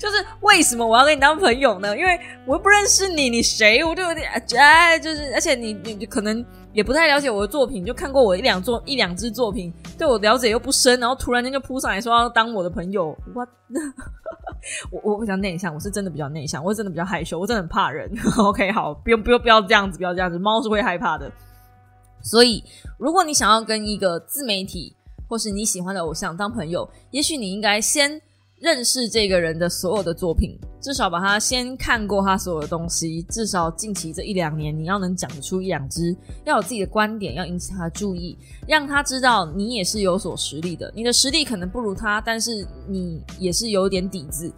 [0.00, 1.94] 就是为什么我要跟你当朋友呢？
[1.98, 3.84] 因为我又不认识你，你谁？
[3.84, 6.42] 我就有点哎，就是而且你你可能
[6.72, 13.48] 也不太了解我的作品，就看过我一两作一两支作品，对我了解又不深，然后突然间就扑上来说要当我的朋友，，what？
[14.90, 18.10] 我我比较内向，我是真的比较内向，我是真的比较害羞，我真的很怕人。
[18.38, 21.30] OK，好，不用不用不要这样子，不要这样子，猫是会害怕的。
[22.22, 22.62] 所以，
[22.98, 24.94] 如果你想要跟一个自媒体
[25.28, 28.20] 或是你喜欢的偶像当朋友，也许你应该先。
[28.60, 33.22] 认识这个人的所有的作品，至少把他先看过他所有的东西。
[33.30, 38.36] 至少近期这一两年，你要能讲出一两支，要有自己的观点，要引起他的注意，
[38.66, 40.92] 让他知道你也是有所实力的。
[40.94, 44.52] 你的实力可能不如他，但是你也是有点底子。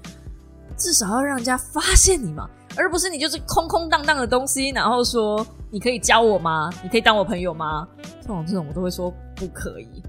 [0.78, 6.70] 至少要让人家发现你嘛，而不是你就是空空荡荡的东西，然后说你可以教我吗？
[6.82, 7.86] 你可以当我朋友吗？
[8.22, 10.02] 这种这种我都会说不可以，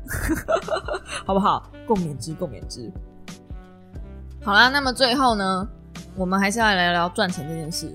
[1.26, 1.70] 好不好？
[1.86, 2.90] 共勉之，共勉之。
[4.44, 5.68] 好啦，那么最后呢，
[6.18, 7.94] 我们还是要来聊聊赚钱这件事，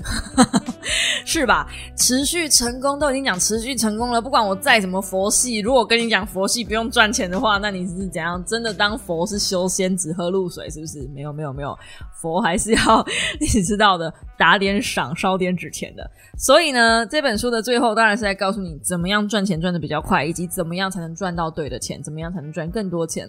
[1.26, 1.66] 是吧？
[1.97, 8.42] 持续成功都已经讲持续成功了，不管我再怎么佛系，如果跟你讲佛系不用赚钱的话，那你是怎样？
[8.44, 11.09] 真的当佛是修仙只喝露水是不是？
[11.09, 11.76] 没有没有没有，
[12.22, 13.05] 佛还是要
[13.40, 16.09] 你知道的，打点赏，烧点纸钱的。
[16.38, 23.28] 所以呢， 这本书的最后当然是在告诉你怎么样赚钱赚的比较快，以及怎么样才能赚到对的钱，怎么样才能赚更多钱。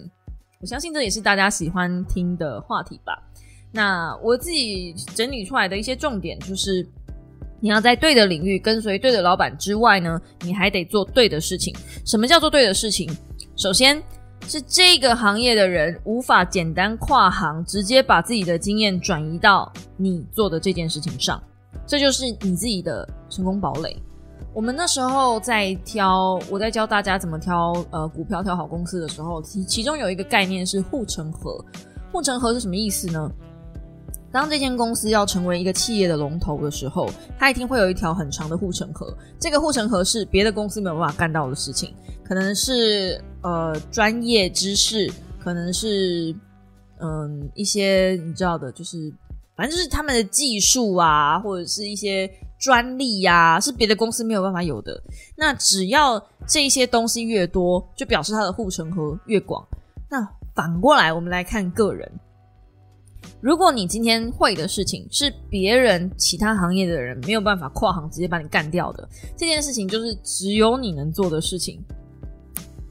[0.60, 3.22] 我相信这也是大家喜欢听的话题吧。
[3.70, 6.84] 那我自己整理出来的一些重点就是，
[7.60, 11.72] 你要在对的领域跟随对的老板之外呢，你还得做对的事情。
[12.04, 13.08] 什么叫做对的事情？
[13.56, 14.02] 首先
[14.48, 21.40] 是这个行业的人无法简单跨行，直接把自己的经验转移到你做的这件事情上，
[21.86, 23.96] 这就是你自己的成功堡垒。
[24.58, 31.64] 我们那时候在挑，我在教大家怎么挑呃股票挑好公司的时候，其其中有一个概念是护城河。
[32.10, 33.30] 护城河是什么意思呢？
[34.32, 39.16] 当这间公司要成为一个企业的龙头的时候，它一定会有一条很长的护城河。
[39.38, 41.94] 这个护城河是别的公司没有办法干到的事情，
[42.24, 46.34] 可能是呃专业知识，可能是
[46.98, 49.08] 嗯一些你知道的，就是
[49.54, 52.28] 反正就是他们的技术啊，或者是一些。
[52.58, 55.00] 专利呀，是别的公司没有办法有的。
[55.36, 59.64] 那只要这些东西越多，就表示它的护城河越广。
[60.10, 62.10] 那反过来，我们来看个人。
[63.40, 71.80] 如果你今天会的事情是别人其他行业的人没有办法跨行直接把你干掉的，这件事情就是只有你能做的事情。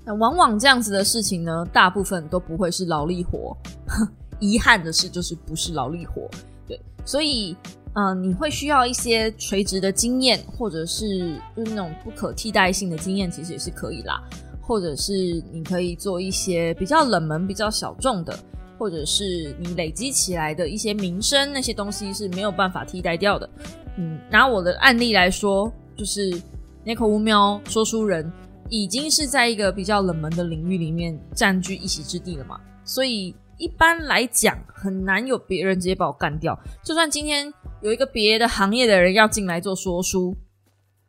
[0.05, 3.57] 那往往这样子的事情呢，大部分都不会是劳力活。
[4.39, 6.29] 遗憾的是，就是不是劳力活。
[6.65, 7.53] 对，所以。
[7.99, 14.21] 嗯，你会需要一些垂直的经验，或者是就是那种不可替代性的经验，其实也是可以啦。
[14.61, 18.37] 或者是你可以做一些比较冷门、比较小众的，
[18.77, 23.49] 或者是你累积起来的一些名声，那些东西是没有办法替代掉的。
[23.97, 26.39] 嗯，拿我的案例来说，就是
[26.85, 28.31] Nico 乌喵说书人
[28.69, 36.57] 已经是在一个比较冷门的领域里面占据一席之地了嘛，所以一般来讲很难有别人直接把我干掉。
[36.83, 37.53] 就算今天。
[37.83, 40.35] 有一个别的行业的人要进来做说书，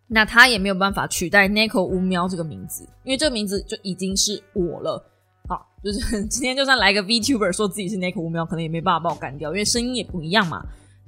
[0.07, 5.03] 那他也没有办法取代 Nico 乌喵这个名字，因为这个名字就已经是我了。
[5.49, 10.63] 好，就是今天就算来个 VTuber 说自己是 Nico 乌喵，可能也没办法把我干掉，因为声音也不一样嘛。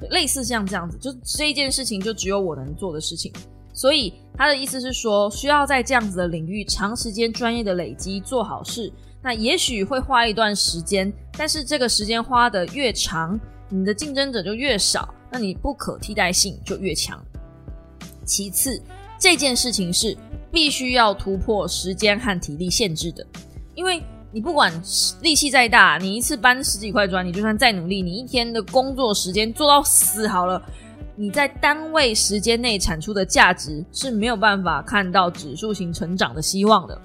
[0.08, 3.30] 类似像这样子，就这一件事情就只有我能做的事情。
[3.74, 8.90] 所以他的意思是说，需要在这样子的领域长时间专业的累积做好事，
[9.22, 15.14] 那也许会花一段时间，但是这个时间花的越长，你的竞争者就越少。
[15.30, 17.22] 那你不可替代性就越强。
[18.24, 18.82] 其次，
[19.18, 20.16] 这件事情是
[20.50, 23.24] 必须要突破时间和体力限制的，
[23.76, 24.02] 因为
[24.32, 24.72] 你不管
[25.22, 30.60] 力气再大，你一次搬十几块砖，你就算再努力，你一天的工作时间做到死好了，
[31.14, 37.00] 你在单位时间内产出的价值是没有办法看到指数型成长的希望的。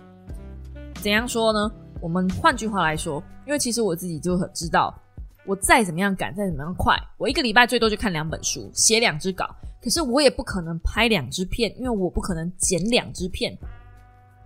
[1.01, 1.71] 怎样说呢？
[2.01, 4.93] 我们换句话来说，因为其实我自己就很知道，
[5.45, 9.49] 我再怎么样赶，再怎么样快，我一个礼拜最多就看两本书，写两支稿。
[9.81, 13.57] 可是我也不可能拍两支片，因为我不可能剪两支片。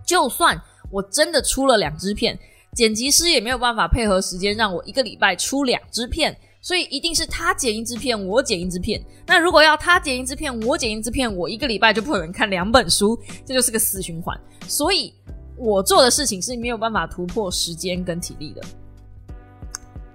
[0.04, 2.38] 就算我真的出了两支片，
[2.74, 6.36] 剪辑师也没有办法配合时间让我一个礼拜出两支片。
[6.62, 9.02] 所以一定是他剪一支片，我剪一支片。
[9.26, 14.38] 那如果要他剪一支片，我剪一支片，我一个礼拜就不可能看两本书，这就是个死循环。
[14.68, 15.14] 所以
[15.60, 18.62] 我做的事情是没有办法突破时间跟体力的。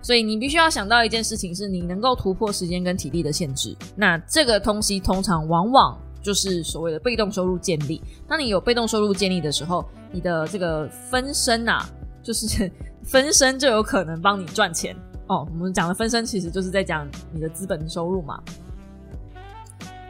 [0.02, 3.76] 所以你必须要想到一件事情，是你能够突破时间跟体力的限制。
[3.96, 8.02] 那这个东西通常往往就是所谓的被动收入建立。
[8.28, 11.88] 当你有被动收入建立的时候，你的这个分身啊，
[12.24, 12.72] 就是
[13.04, 14.96] 分身就有可能帮你赚钱。
[15.28, 18.40] 哦，我们讲的分身其实就是在讲你的资本收入嘛。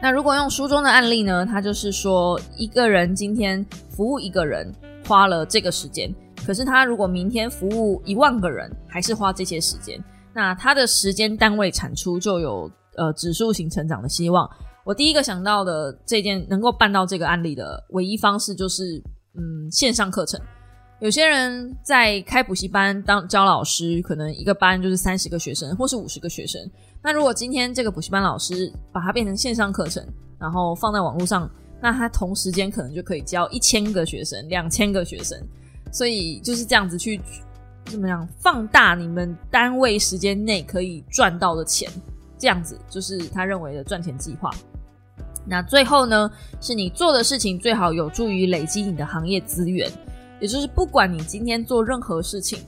[0.02, 4.70] 那如果用书中的案例呢，他就是说一个人今天服务一个人
[5.06, 6.14] 花了这个时间，
[6.46, 10.02] 可是他如果明天服务一万个人，还是花这些时间，
[10.34, 14.48] 那他的时间单位产出就有呃指数型成长的希望。
[14.84, 19.02] 我第一个想到的这件能够办到这个案例的唯一方式就是
[19.34, 20.40] 嗯线上课程。
[21.00, 26.60] 有些人在开补习班当教老师，可能一个班就是三十个学生，或是五十个学生。
[27.02, 30.02] 那如果今天这个补习班老师把它变成线上课程，
[30.40, 31.50] 然后放在网络上，
[31.86, 35.40] 那他同时间可能就可以教一千个学生、两千个学生。
[35.92, 37.20] 所以就是这样子去
[37.84, 41.88] 怎么样放大你们单位时间内可以赚到的钱，
[42.36, 44.50] 这样子就是他认为的赚钱计划。
[45.46, 46.28] 那最后呢，
[46.60, 49.88] 是你做的事情最好有助于累积你的行业资源。
[50.40, 52.58] 也就是，不管你今天做任何事情，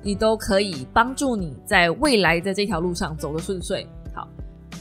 [0.00, 3.86] 你都可以帮助你在未来的这条路上走得顺遂。
[4.14, 4.26] 好，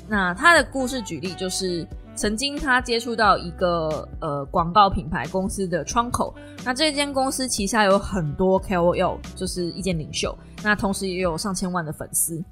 [0.07, 1.85] 那他的故事举例就是，
[2.15, 12.43] 曾经他接触到一个呃广告品牌公司的窗口，那这间公司旗下有很多 KOL，就是意见领袖，那同时也有上千万的粉丝。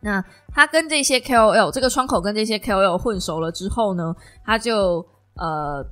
[0.00, 4.14] 那他跟这些 KOL 这个窗口跟这些 KOL 混熟了之后呢，
[4.44, 5.04] 他就
[5.34, 5.84] 呃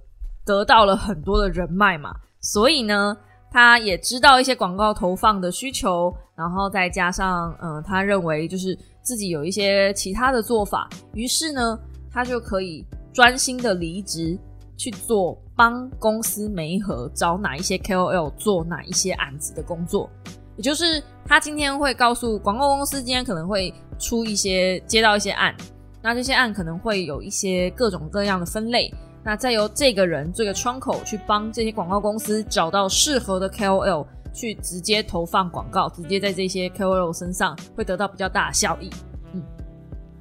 [0.44, 2.14] 得到了很多的人脉嘛。
[2.40, 3.16] 所以呢，
[3.50, 11.76] 他也知道一些广告投放的需求，然后再加上，嗯，他认为就是自己有一些其他的做法，于是呢，
[12.16, 14.38] 他就可以专心的离职
[14.74, 20.08] 去做帮公司媒合找哪一些 KOL 做哪一些案子的工作。
[20.56, 25.54] 也就是他今天会告诉广告公司，今天可能会出一些接到一些案，
[26.00, 28.90] 那这些案可能会有一些各种各样的分类。
[29.22, 38.88] 那再由这个人这个窗口去帮这些广告公司找到适合的 KOL，去直接投放广告，直接在这些 KOL 身上会得到比较大的效益。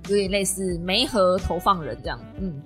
[0.08, 2.20] 有点类似媒合投放人这样。
[2.40, 2.62] 嗯，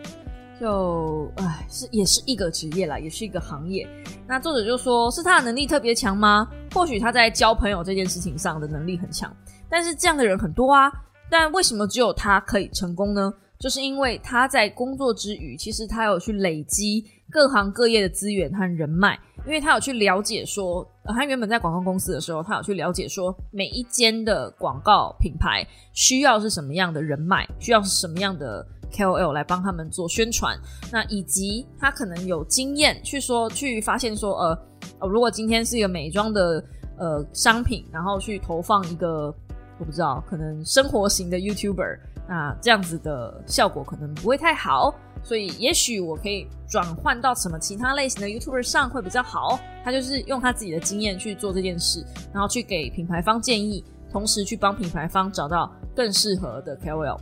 [0.60, 3.88] 就唉，是也是一个职业啦，也是一个行业。
[4.28, 6.48] 那作者就说，是他的能力特别强吗？
[6.74, 9.36] 或许他在交朋友这件事情上的能力很强，
[9.70, 10.92] 但是这样的人很多啊。
[11.32, 13.32] 但为什么只有他可以成功呢？
[13.60, 30.58] 就是因为他在工作之余，其实他有去累积各行各业的资源和人脉，因为他有去了解说，他原本在广告公司的时候，他有去了解说，每一间的广告品牌需要是什么样的人脉，需要是什么样的 KOL 来帮他们做宣传，
[30.90, 34.60] 那以及他可能有经验去说，去发现说，呃，
[35.00, 36.64] 呃，如果今天是一个美妆的
[36.98, 39.36] 呃商品，然后去投放一个，
[39.80, 42.00] 我不知道，可能生活型的 YouTuber。
[42.30, 49.60] 那这样子的效果可能不会太好，所以也许我可以转换到什么其他类型的 YouTuber 上会比较好。
[49.84, 57.20] 他就是用他自己的经验去做这件事，然后去给品牌方建议，同时去帮品牌方找到更适合的 KOL。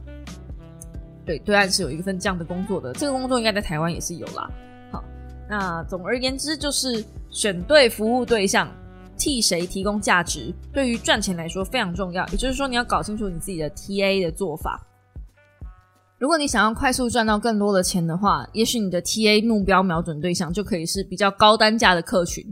[1.26, 4.52] 对，对岸是有一份这样的工作的，这个工作应该在台湾也是有啦。
[4.92, 5.02] 好，
[5.50, 8.70] 那总而言之就是选对服务对象。
[9.20, 12.24] 替谁提供价值，对于赚钱来说非常重要。
[12.28, 14.80] 也就是说，你要搞清楚你自己的 TA 的做法。
[16.20, 22.44] 如果你想要快速赚到更多的钱的话，也许你的 TA 目标瞄准对象就可以是比较高单价的客群，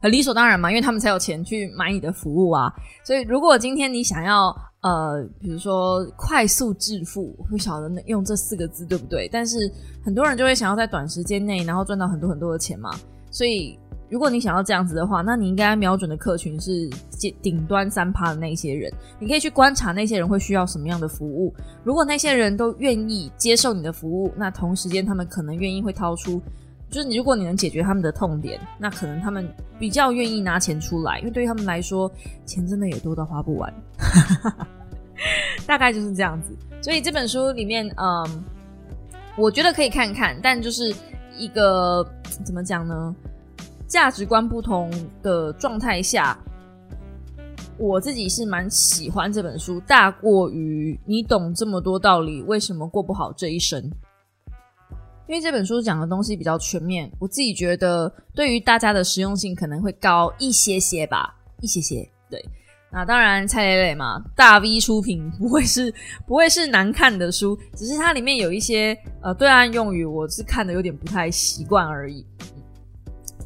[0.00, 2.72] 很理所当然嘛，因为他们才有钱去买你的服务啊。
[3.04, 9.28] 所以，如果今天你想要呃，比如说快速致富，不晓得用这四个字对不对？
[9.30, 9.58] 但是
[10.02, 12.90] 很多人就会想要在短时间内，然后赚到很多很多的钱嘛。
[13.32, 13.76] 所以。
[14.10, 16.86] 如果你想要这样子的话，那你应该瞄准的客群是
[17.40, 18.92] 顶端三趴的那些人。
[19.18, 21.50] 你可以去观察那些人会需要什么样的服务。
[21.82, 26.42] 如果那些人都愿意接受你的服务，那同时间他们可能愿意会掏出，
[26.90, 32.12] 就是你如果你能解决他们的痛点，那可能他们比较愿意拿钱出来，因为对于他们来说，
[32.44, 33.72] 钱真的也多到花不完。
[35.66, 36.54] 大概就是这样子。
[36.82, 38.44] 所以这本书里面，嗯，
[39.38, 40.94] 我觉得可以看看，但就是
[41.36, 42.06] 一个
[42.44, 43.14] 怎么讲呢？
[43.86, 44.90] 价值观不同
[45.22, 46.38] 的状态下，
[47.76, 53.82] 我自己是蛮喜欢这本书，大过于你懂这么多道理，为什么过不好这一生？
[55.28, 62.06] 因为这本书讲的东西比较全面，我自己觉得对于大家的实用性可能会高一些些吧，一些些。
[62.30, 62.42] 对，
[62.92, 65.92] 那当然蔡磊磊嘛，大 V 出品 不会是
[66.26, 72.24] 不会是难看的书，只是它里面有一些呃对岸用语，我是看的有点不太习惯而已。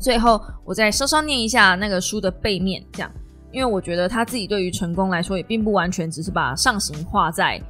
[0.00, 3.10] 最后，我再稍稍念一下那个书的背面，这样，
[3.52, 7.62] 因为我觉得他自己对于成功来说，也并不完全只是把上行画在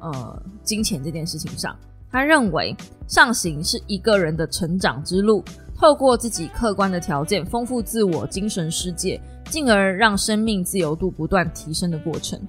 [0.00, 1.74] 呃金钱这件事情上。
[2.10, 2.76] 他认为
[3.08, 5.42] 上行是一个人的成长之路，
[5.82, 12.40] 透过自己客观的条件丰富自我精神世界，进而让生命自由度不断提升的过程。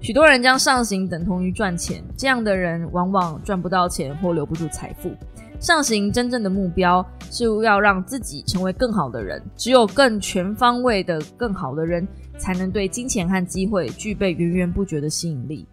[0.00, 5.08] 许多人将上行等同于赚钱，这样的人往往赚不到钱或留不住财富。
[5.60, 12.04] 上行真正的目标是要让自己成为更好的人，只有更全方位的更好的人，
[12.38, 15.64] 才能对金钱和机会具备源源不绝的吸引力。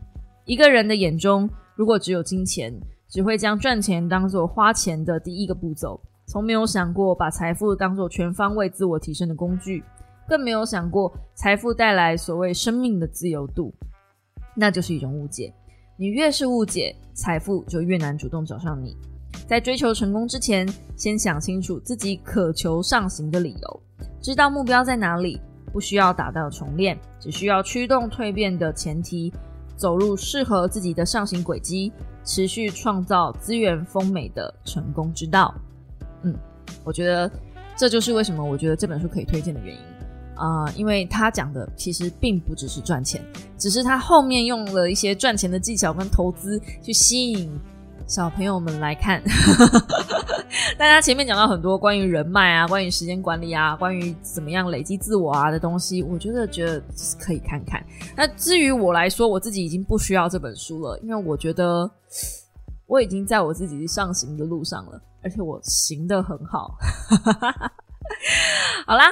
[0.45, 2.71] 一个人的眼中，如果只有金钱，
[3.09, 9.81] 只会将赚钱当做花钱的第一个步骤，从没有想过把财富当做全方位自我提升的工具，
[10.27, 13.73] 更没有想过财富带来所谓生命的自由度，
[14.53, 15.53] 那就是一种误解。
[15.95, 18.97] 你越是误解，财富就越难主动找上你。
[19.47, 20.67] 在追求成功之前，
[20.97, 23.81] 先想清楚自己渴求上行的理由，
[24.21, 25.39] 知道目标在哪里，
[25.71, 29.33] 不需要打道重练，只需要驱动蜕变的前提，
[29.77, 31.93] 走入适合自己的上行轨迹。
[32.25, 35.55] 持续创造资源丰美的成功之道。
[36.83, 37.29] 我觉得
[37.75, 39.81] 这就是为什么我觉得这本书可以推荐的原因
[40.35, 43.23] 啊，因为他讲的其实并不只是赚钱，
[43.57, 47.49] 只是他后面用了一些赚钱的技巧跟投资去吸引
[48.05, 49.21] 小朋友们来看。
[50.77, 56.81] 大家前面讲到很多关于人脉啊、关于时间管理啊、关于怎么样累积自我啊的东西，我觉得觉得
[57.19, 57.83] 可以看看。
[58.15, 61.89] 那至于我来说，我自己已经不需要这本书了，因为我觉得
[62.85, 66.77] 我已经在我自己上行的路上了，而且我行的很好。
[68.85, 69.05] 好啦，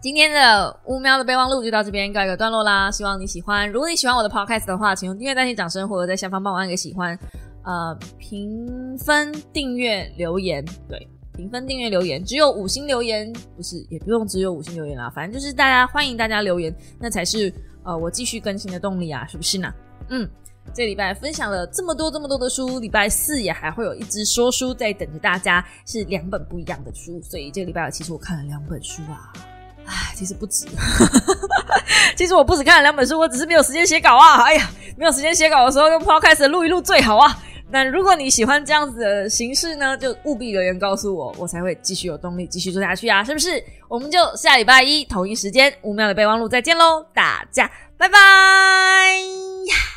[0.00, 2.90] 今天的乌喵的备忘录就到这边告一个段落啦。
[2.90, 3.70] 希望你喜欢。
[3.70, 7.18] 如果你喜欢我的 podcast 的话，请用订阅代替掌声，或者在下方帮我按个喜欢。
[7.64, 17.52] 呃，评分、订阅、留言，对，评分、订阅、留言，只有五星留言，不是，也不用只有五星留言啦，反正就是大家欢迎大家留言，那才是
[17.82, 19.74] 呃我继续更新的动力啊，是不是呢？
[20.10, 20.30] 嗯，
[20.74, 29.32] 这礼拜分享了这么多这么多的书，礼拜四也还会有一支说书在等着大家，是两本不一样的书，所以这个礼拜其实我看了两本书啊，
[29.86, 30.66] 唉，其实不止，
[32.16, 37.42] 其实我不止看了两本书，我只是没有时间写稿啊，哎呀，没有时间写稿的时候用 Podcast 录一录最好啊。
[37.68, 43.62] 那如果你喜欢这样子的形式呢，就务必留言告诉我，我才会继续有动力继续做下去啊，是不是？
[43.88, 49.95] 我们就下礼拜一同一时间五秒的备忘录再见喽，大家拜拜。